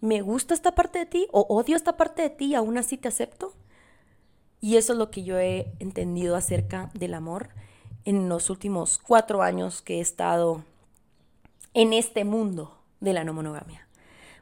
¿Me 0.00 0.22
gusta 0.22 0.54
esta 0.54 0.74
parte 0.74 1.00
de 1.00 1.06
ti 1.06 1.26
o 1.32 1.42
odio 1.48 1.76
esta 1.76 1.96
parte 1.96 2.22
de 2.22 2.30
ti 2.30 2.46
y 2.46 2.54
aún 2.54 2.78
así 2.78 2.96
te 2.96 3.08
acepto? 3.08 3.54
Y 4.60 4.76
eso 4.76 4.92
es 4.92 4.98
lo 4.98 5.10
que 5.10 5.24
yo 5.24 5.38
he 5.38 5.72
entendido 5.78 6.36
acerca 6.36 6.90
del 6.94 7.14
amor 7.14 7.50
en 8.04 8.28
los 8.28 8.50
últimos 8.50 8.98
cuatro 8.98 9.42
años 9.42 9.82
que 9.82 9.98
he 9.98 10.00
estado 10.00 10.64
en 11.74 11.92
este 11.92 12.24
mundo 12.24 12.78
de 13.00 13.12
la 13.12 13.24
no 13.24 13.32
monogamia. 13.32 13.86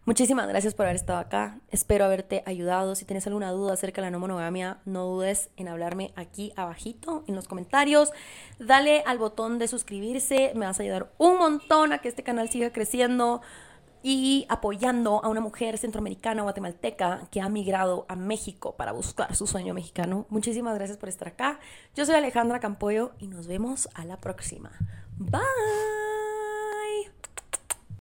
Muchísimas 0.08 0.48
gracias 0.48 0.72
por 0.72 0.86
haber 0.86 0.96
estado 0.96 1.18
acá. 1.18 1.58
Espero 1.70 2.06
haberte 2.06 2.42
ayudado. 2.46 2.94
Si 2.94 3.04
tienes 3.04 3.26
alguna 3.26 3.50
duda 3.50 3.74
acerca 3.74 4.00
de 4.00 4.06
la 4.06 4.10
no 4.10 4.18
monogamia, 4.18 4.78
no 4.86 5.04
dudes 5.04 5.50
en 5.58 5.68
hablarme 5.68 6.12
aquí 6.16 6.50
abajito 6.56 7.24
en 7.26 7.34
los 7.34 7.46
comentarios. 7.46 8.12
Dale 8.58 9.02
al 9.04 9.18
botón 9.18 9.58
de 9.58 9.68
suscribirse. 9.68 10.52
Me 10.54 10.64
vas 10.64 10.80
a 10.80 10.82
ayudar 10.82 11.12
un 11.18 11.36
montón 11.36 11.92
a 11.92 11.98
que 11.98 12.08
este 12.08 12.22
canal 12.22 12.48
siga 12.48 12.72
creciendo 12.72 13.42
y 14.02 14.46
apoyando 14.48 15.24
a 15.24 15.28
una 15.28 15.40
mujer 15.40 15.78
centroamericana 15.78 16.42
guatemalteca 16.42 17.28
que 17.30 17.40
ha 17.40 17.48
migrado 17.48 18.06
a 18.08 18.16
México 18.16 18.76
para 18.76 18.92
buscar 18.92 19.34
su 19.34 19.46
sueño 19.46 19.74
mexicano. 19.74 20.26
Muchísimas 20.30 20.74
gracias 20.74 20.98
por 20.98 21.08
estar 21.08 21.28
acá. 21.28 21.60
Yo 21.94 22.04
soy 22.04 22.14
Alejandra 22.14 22.60
Campoyo 22.60 23.12
y 23.18 23.28
nos 23.28 23.46
vemos 23.46 23.88
a 23.94 24.04
la 24.04 24.16
próxima. 24.18 24.70
Bye. 25.18 26.17